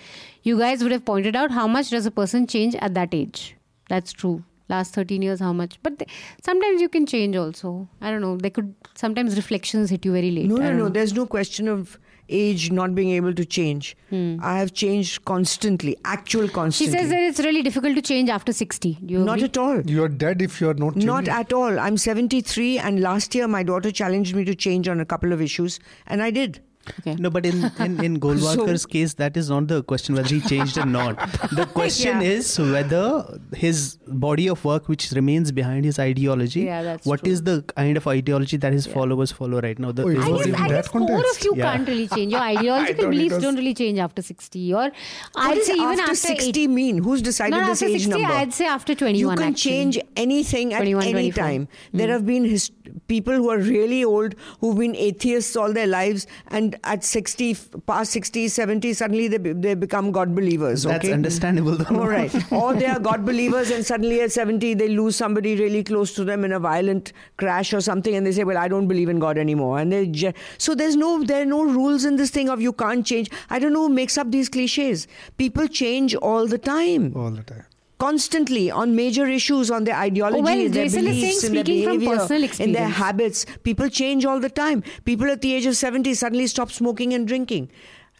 you 0.42 0.58
guys 0.58 0.82
would 0.82 0.92
have 0.92 1.04
pointed 1.04 1.36
out 1.36 1.50
how 1.50 1.66
much 1.66 1.90
does 1.90 2.06
a 2.06 2.10
person 2.10 2.46
change 2.46 2.74
at 2.76 2.94
that 2.94 3.14
age. 3.14 3.56
That's 3.88 4.12
true 4.12 4.44
last 4.74 4.94
13 5.00 5.22
years 5.26 5.40
how 5.46 5.52
much 5.61 5.78
but 5.88 5.98
th- 5.98 6.11
sometimes 6.50 6.80
you 6.85 6.88
can 6.96 7.06
change 7.14 7.37
also 7.42 7.72
i 8.00 8.11
don't 8.11 8.20
know 8.26 8.37
they 8.46 8.50
could 8.59 8.74
sometimes 9.02 9.37
reflections 9.42 9.90
hit 9.96 10.04
you 10.11 10.12
very 10.20 10.30
late 10.38 10.48
No, 10.54 10.56
no, 10.56 10.70
no. 10.70 10.78
know. 10.85 10.88
There's 11.00 11.12
no 11.18 11.26
question 11.35 11.68
of 11.74 11.98
age 12.38 12.64
not 12.70 12.94
being 12.96 13.09
able 13.14 13.33
to 13.38 13.44
change. 13.54 13.87
Hmm. 14.11 14.37
I 14.40 14.59
have 14.59 14.72
changed 14.72 15.24
constantly, 15.30 15.94
actual 16.04 16.48
constantly. 16.48 16.92
she 16.92 16.98
says 16.98 17.11
that 17.12 17.22
it's 17.30 17.40
really 17.46 17.62
difficult 17.68 17.96
to 17.96 18.02
change 18.11 18.30
after 18.35 18.52
60 18.52 18.92
do 19.04 19.14
you 19.14 19.24
Not 19.30 19.38
agree? 19.38 19.48
at 19.48 19.59
all. 19.62 19.80
You 19.94 20.04
are 20.04 20.09
dead 20.24 20.40
if 20.46 20.61
you 20.61 20.68
are 20.72 20.76
not. 20.83 20.94
Not 21.11 21.26
at 21.40 21.52
all. 21.52 21.80
I'm 21.87 21.96
73, 21.96 22.78
and 22.78 23.00
last 23.00 23.35
year 23.35 23.48
my 23.48 23.64
daughter 23.64 23.90
challenged 23.90 24.37
me 24.37 24.44
to 24.44 24.54
change 24.54 24.87
on 24.94 25.00
a 25.00 25.04
couple 25.14 25.33
of 25.33 25.42
issues, 25.48 25.80
and 26.06 26.22
I 26.22 26.30
did. 26.30 26.61
Okay 26.98 27.14
No, 27.16 27.30
but 27.30 27.44
in 27.46 27.64
in, 27.86 28.04
in 28.04 28.18
Golwalkar's 28.24 28.86
case, 28.86 29.14
that 29.14 29.36
is 29.36 29.50
not 29.50 29.66
the 29.68 29.82
question 29.82 30.14
whether 30.14 30.34
he 30.34 30.40
changed 30.40 30.78
or 30.78 30.86
not. 30.86 31.18
The 31.52 31.66
question 31.80 32.20
Yeah. 32.20 32.30
is 32.36 32.58
whether 32.58 33.38
his 33.54 33.96
body 34.06 34.48
of 34.48 34.64
work, 34.64 34.88
which 34.88 35.10
remains 35.12 35.52
behind 35.52 35.84
his 35.84 35.98
ideology, 35.98 36.62
Yeah, 36.62 36.82
that's 36.82 37.06
what 37.06 37.22
true. 37.24 37.32
is 37.32 37.42
the 37.42 37.62
kind 37.74 37.96
of 37.96 38.06
ideology 38.06 38.56
that 38.58 38.72
his 38.72 38.86
followers 38.86 39.32
follow 39.32 39.60
right 39.60 39.78
now? 39.78 39.92
The, 39.92 40.04
Oh, 40.04 40.08
it 40.08 40.18
is 40.18 40.24
I 40.24 40.28
was 40.28 40.40
it- 40.40 40.44
guess, 40.46 40.58
in 40.58 40.64
I 40.64 40.68
that 40.68 40.74
guess 40.84 40.88
core 40.88 41.20
of 41.32 41.44
you 41.44 41.52
Yeah. 41.56 41.72
can't 41.72 41.88
really 41.88 42.08
change. 42.08 42.32
Your 42.32 42.40
ideological 42.54 43.10
beliefs 43.10 43.38
don't 43.38 43.56
really 43.56 43.74
change 43.74 43.98
after 43.98 44.22
60. 44.22 44.74
Or 44.74 44.90
I'd 45.36 45.54
does 45.54 45.66
say 45.66 45.74
even 45.74 45.88
after, 45.90 46.02
after 46.02 46.14
60 46.14 46.62
eight- 46.62 46.70
mean? 46.70 46.98
Who's 47.04 47.22
decided 47.22 47.56
Not 47.58 47.68
this 47.68 47.82
after 47.82 47.94
age 47.94 48.02
60, 48.06 48.10
number? 48.22 48.36
I'd 48.36 48.52
say 48.54 48.66
after 48.66 48.94
21. 48.94 49.18
you 49.20 49.36
can 49.36 49.52
actually. 49.52 49.70
change 49.70 49.98
anything 50.16 50.72
at 50.72 50.78
21, 50.78 51.02
any 51.04 51.12
24. 51.30 51.44
time. 51.44 51.68
Hmm. 51.92 51.98
There 51.98 52.08
have 52.08 52.26
been 52.26 52.44
his, 52.44 52.70
people 53.08 53.34
who 53.34 53.50
are 53.50 53.58
really 53.58 54.04
old 54.04 54.34
who've 54.60 54.76
been 54.78 54.96
atheists 54.96 55.56
all 55.56 55.72
their 55.72 55.86
lives 55.86 56.26
and 56.48 56.69
and 56.70 56.80
at 56.85 57.04
60, 57.04 57.56
past 57.87 58.12
60, 58.12 58.48
70, 58.48 58.92
suddenly 58.94 59.28
they, 59.28 59.38
they 59.52 59.74
become 59.74 60.12
God 60.12 60.35
believers. 60.35 60.83
That's 60.83 61.09
understandable. 61.09 61.76
Though. 61.76 61.96
All 62.00 62.09
right. 62.09 62.52
or 62.52 62.74
they 62.74 62.87
are 62.87 62.98
God 62.98 63.24
believers, 63.24 63.70
and 63.70 63.85
suddenly 63.85 64.20
at 64.20 64.33
70, 64.33 64.74
they 64.74 64.88
lose 64.88 65.16
somebody 65.16 65.56
really 65.56 65.83
close 65.85 66.14
to 66.14 66.24
them 66.24 66.44
in 66.44 66.52
a 66.52 66.61
violent 66.61 67.12
crash 67.37 67.72
or 67.72 67.80
something, 67.80 68.14
and 68.14 68.26
they 68.26 68.33
say, 68.33 68.44
Well, 68.44 68.59
I 68.59 68.68
don't 68.68 68.88
believe 68.88 69.09
in 69.09 69.18
God 69.18 69.38
anymore. 69.38 69.78
And 69.78 69.92
they 69.92 70.06
ju- 70.06 70.33
So 70.59 70.74
there's 70.74 70.96
no, 70.96 71.22
there 71.24 71.42
are 71.42 71.46
no 71.46 71.64
rules 71.64 72.04
in 72.04 72.16
this 72.16 72.30
thing 72.30 72.48
of 72.48 72.61
you 72.61 72.72
can't 72.72 73.04
change. 73.04 73.30
I 73.48 73.59
don't 73.59 73.72
know 73.72 73.83
who 73.88 73.88
makes 73.88 74.18
up 74.18 74.30
these 74.30 74.48
cliches. 74.48 75.06
People 75.38 75.66
change 75.68 76.14
all 76.16 76.46
the 76.46 76.59
time. 76.59 77.12
all 77.16 77.30
the 77.30 77.42
time. 77.42 77.64
Constantly 78.00 78.70
on 78.70 78.94
major 78.96 79.26
issues, 79.26 79.70
on 79.70 79.84
their 79.84 79.96
ideology, 79.96 80.42
well, 80.42 80.58
in 80.58 80.72
their 80.72 80.84
Jason 80.84 81.04
beliefs, 81.04 81.40
saying 81.42 81.50
in 81.50 81.54
their 81.56 81.64
behavior, 81.64 82.64
in 82.64 82.72
their 82.72 82.88
habits. 82.88 83.44
People 83.62 83.88
change 83.90 84.24
all 84.24 84.40
the 84.40 84.48
time. 84.48 84.82
People 85.04 85.30
at 85.30 85.42
the 85.42 85.52
age 85.54 85.66
of 85.66 85.76
70 85.76 86.14
suddenly 86.14 86.46
stop 86.46 86.72
smoking 86.72 87.12
and 87.14 87.28
drinking. 87.28 87.70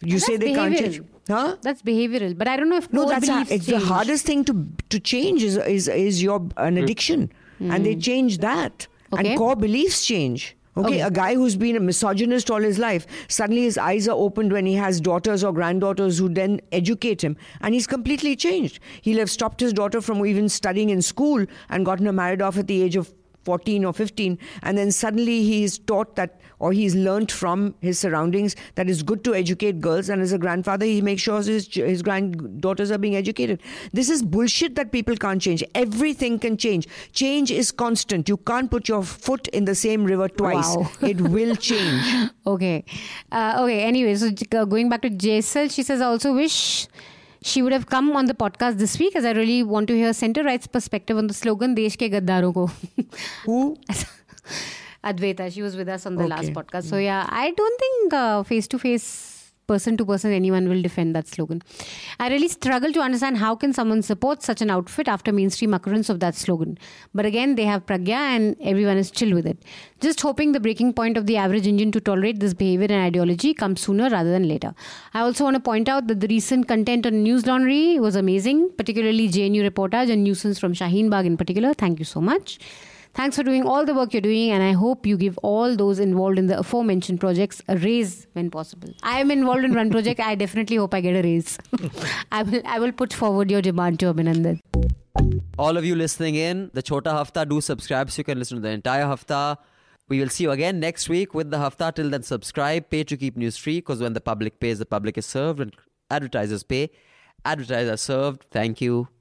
You 0.01 0.13
That's 0.13 0.25
say 0.27 0.37
they 0.37 0.53
can't 0.53 0.77
change. 0.77 1.01
Huh? 1.27 1.55
That's 1.61 1.81
behavioral. 1.81 2.37
But 2.37 2.47
I 2.47 2.57
don't 2.57 2.69
know 2.69 2.77
if 2.77 2.91
No, 2.93 3.01
core 3.03 3.11
that's 3.11 3.27
a, 3.27 3.31
beliefs 3.31 3.51
it's 3.51 3.65
change. 3.65 3.81
the 3.81 3.87
hardest 3.87 4.25
thing 4.25 4.45
to 4.45 4.67
to 4.89 4.99
change 4.99 5.43
is 5.43 5.57
is 5.57 5.87
is 5.87 6.21
your 6.23 6.39
an 6.57 6.77
addiction, 6.77 7.31
and 7.59 7.85
they 7.85 7.95
change 7.95 8.39
that, 8.39 8.87
Hmm. 9.09 9.15
Okay. 9.19 9.29
and 9.29 9.37
core 9.37 9.55
beliefs 9.55 10.05
change. 10.05 10.55
Okay? 10.77 10.87
Okay. 10.87 11.01
a 11.01 11.11
guy 11.11 11.35
who's 11.35 11.55
been 11.57 11.75
a 11.75 11.79
misogynist 11.79 12.49
all 12.49 12.61
his 12.61 12.79
life, 12.79 13.05
suddenly 13.27 13.63
his 13.63 13.77
eyes 13.77 14.07
are 14.07 14.15
opened 14.15 14.53
when 14.53 14.65
he 14.65 14.73
has 14.75 15.01
daughters 15.01 15.43
or 15.43 15.51
granddaughters 15.51 16.17
who 16.17 16.29
then 16.29 16.61
educate 16.71 17.21
him, 17.21 17.35
and 17.59 17.73
he's 17.73 17.87
completely 17.87 18.35
changed. 18.35 18.79
He'll 19.01 19.19
have 19.19 19.29
stopped 19.29 19.59
his 19.59 19.73
daughter 19.73 19.99
from 19.99 20.25
even 20.25 20.47
studying 20.47 20.89
in 20.89 21.01
school 21.01 21.45
and 21.69 21.85
gotten 21.85 22.05
her 22.05 22.13
married 22.13 22.41
off 22.41 22.57
at 22.57 22.67
the 22.67 22.81
age 22.81 22.95
of 22.95 23.13
14 23.43 23.85
or 23.85 23.93
15 23.93 24.37
and 24.63 24.77
then 24.77 24.91
suddenly 24.91 25.43
he's 25.43 25.77
taught 25.79 26.15
that 26.15 26.39
or 26.59 26.71
he's 26.71 26.93
learnt 26.93 27.31
from 27.31 27.73
his 27.81 27.97
surroundings 27.97 28.55
that 28.75 28.87
it's 28.87 29.01
good 29.01 29.23
to 29.23 29.33
educate 29.33 29.81
girls 29.81 30.09
and 30.09 30.21
as 30.21 30.31
a 30.31 30.37
grandfather 30.37 30.85
he 30.85 31.01
makes 31.01 31.23
sure 31.23 31.41
his, 31.41 31.67
his 31.73 32.01
granddaughters 32.03 32.91
are 32.91 32.99
being 32.99 33.15
educated 33.15 33.59
this 33.93 34.09
is 34.09 34.21
bullshit 34.21 34.75
that 34.75 34.91
people 34.91 35.15
can't 35.15 35.41
change 35.41 35.63
everything 35.73 36.37
can 36.37 36.55
change 36.57 36.87
change 37.13 37.49
is 37.49 37.71
constant 37.71 38.29
you 38.29 38.37
can't 38.37 38.69
put 38.69 38.87
your 38.87 39.01
foot 39.03 39.47
in 39.49 39.65
the 39.65 39.73
same 39.75 40.03
river 40.03 40.27
twice 40.27 40.75
Wow. 40.75 40.91
it 41.01 41.19
will 41.21 41.55
change 41.55 42.29
Okay. 42.45 42.83
Uh, 43.31 43.57
okay. 43.61 43.83
Anyway, 43.83 44.15
so 44.15 44.27
uh, 44.57 44.65
going 44.65 44.89
back 44.89 45.01
to 45.03 45.09
Jaisal, 45.09 45.71
she 45.71 45.83
says, 45.83 46.01
I 46.01 46.05
also 46.05 46.33
wish 46.33 46.87
she 47.43 47.61
would 47.61 47.73
have 47.73 47.87
come 47.87 48.11
on 48.15 48.25
the 48.25 48.33
podcast 48.33 48.77
this 48.77 48.99
week 48.99 49.15
as 49.15 49.25
I 49.25 49.31
really 49.31 49.63
want 49.63 49.87
to 49.87 49.95
hear 49.95 50.13
center 50.13 50.43
right's 50.43 50.67
perspective 50.67 51.17
on 51.17 51.27
the 51.27 51.33
slogan 51.33 51.73
Desh 51.75 51.95
ke 51.95 52.11
gaddaron 52.15 52.53
ko. 52.53 52.69
who 53.45 53.77
Advaita, 55.03 55.51
she 55.51 55.63
was 55.63 55.75
with 55.75 55.89
us 55.89 56.05
on 56.05 56.15
the 56.15 56.27
last 56.27 56.53
podcast. 56.53 56.83
So 56.83 56.97
yeah, 56.97 57.25
I 57.27 57.51
don't 57.51 57.79
think 57.79 58.13
uh, 58.13 58.43
face 58.43 58.67
to 58.67 58.77
face, 58.77 59.30
person 59.71 59.97
to 59.97 60.05
person, 60.05 60.31
anyone 60.41 60.67
will 60.71 60.81
defend 60.81 61.15
that 61.15 61.27
slogan. 61.27 61.61
I 62.19 62.29
really 62.29 62.47
struggle 62.47 62.91
to 62.97 63.01
understand 63.07 63.37
how 63.37 63.55
can 63.55 63.73
someone 63.79 64.01
support 64.01 64.43
such 64.49 64.61
an 64.61 64.69
outfit 64.75 65.07
after 65.07 65.31
mainstream 65.39 65.73
occurrence 65.73 66.09
of 66.09 66.19
that 66.19 66.35
slogan. 66.35 66.77
But 67.13 67.25
again, 67.25 67.55
they 67.55 67.65
have 67.71 67.85
pragya 67.85 68.21
and 68.35 68.55
everyone 68.61 68.97
is 68.97 69.11
chill 69.11 69.33
with 69.33 69.47
it. 69.53 69.57
Just 70.07 70.21
hoping 70.21 70.51
the 70.51 70.59
breaking 70.59 70.93
point 70.93 71.17
of 71.17 71.25
the 71.25 71.37
average 71.37 71.67
Indian 71.67 71.91
to 71.91 72.01
tolerate 72.01 72.39
this 72.39 72.53
behavior 72.53 72.87
and 72.89 73.03
ideology 73.09 73.53
comes 73.53 73.81
sooner 73.81 74.09
rather 74.09 74.31
than 74.31 74.47
later. 74.47 74.73
I 75.13 75.21
also 75.21 75.43
want 75.43 75.55
to 75.55 75.65
point 75.71 75.89
out 75.89 76.07
that 76.07 76.19
the 76.19 76.27
recent 76.27 76.67
content 76.67 77.05
on 77.05 77.23
News 77.23 77.45
Laundry 77.45 77.99
was 77.99 78.15
amazing, 78.15 78.71
particularly 78.77 79.27
JNU 79.29 79.69
reportage 79.69 80.11
and 80.11 80.23
nuisance 80.23 80.59
from 80.59 80.73
Shaheen 80.73 81.09
Bagh 81.09 81.25
in 81.25 81.37
particular. 81.37 81.73
Thank 81.73 81.99
you 81.99 82.05
so 82.05 82.21
much. 82.21 82.59
Thanks 83.13 83.35
for 83.35 83.43
doing 83.43 83.65
all 83.65 83.85
the 83.85 83.93
work 83.93 84.13
you're 84.13 84.21
doing, 84.21 84.51
and 84.51 84.63
I 84.63 84.71
hope 84.71 85.05
you 85.05 85.17
give 85.17 85.37
all 85.39 85.75
those 85.75 85.99
involved 85.99 86.39
in 86.39 86.47
the 86.47 86.57
aforementioned 86.57 87.19
projects 87.19 87.61
a 87.67 87.77
raise 87.77 88.25
when 88.33 88.49
possible. 88.49 88.93
I 89.03 89.19
am 89.19 89.31
involved 89.31 89.65
in 89.65 89.75
one 89.75 89.89
project. 89.89 90.19
I 90.21 90.35
definitely 90.35 90.77
hope 90.77 90.93
I 90.93 91.01
get 91.01 91.15
a 91.17 91.21
raise. 91.21 91.57
I 92.31 92.43
will. 92.43 92.61
I 92.65 92.79
will 92.79 92.93
put 92.93 93.13
forward 93.13 93.51
your 93.51 93.61
demand 93.61 93.99
to 94.01 94.13
Abhinandan. 94.13 94.61
all 95.59 95.77
of 95.77 95.85
you 95.85 95.95
listening 95.95 96.35
in, 96.35 96.71
the 96.73 96.81
Chota 96.81 97.11
Hafta, 97.11 97.45
do 97.47 97.59
subscribe 97.61 98.09
so 98.09 98.19
you 98.21 98.23
can 98.23 98.39
listen 98.39 98.57
to 98.57 98.61
the 98.61 98.69
entire 98.69 99.03
Hafta. 99.05 99.57
We 100.07 100.19
will 100.19 100.29
see 100.29 100.45
you 100.45 100.51
again 100.51 100.79
next 100.79 101.09
week 101.09 101.33
with 101.33 101.51
the 101.51 101.57
Hafta. 101.57 101.91
Till 101.95 102.09
then, 102.09 102.23
subscribe, 102.23 102.89
pay 102.89 103.03
to 103.03 103.17
keep 103.17 103.35
news 103.37 103.57
free 103.57 103.77
because 103.79 103.99
when 104.01 104.13
the 104.13 104.21
public 104.21 104.59
pays, 104.59 104.79
the 104.79 104.85
public 104.85 105.17
is 105.17 105.25
served, 105.25 105.59
and 105.59 105.75
advertisers 106.09 106.63
pay. 106.63 106.89
Advertisers 107.45 108.01
served. 108.01 108.45
Thank 108.51 108.81
you. 108.81 109.07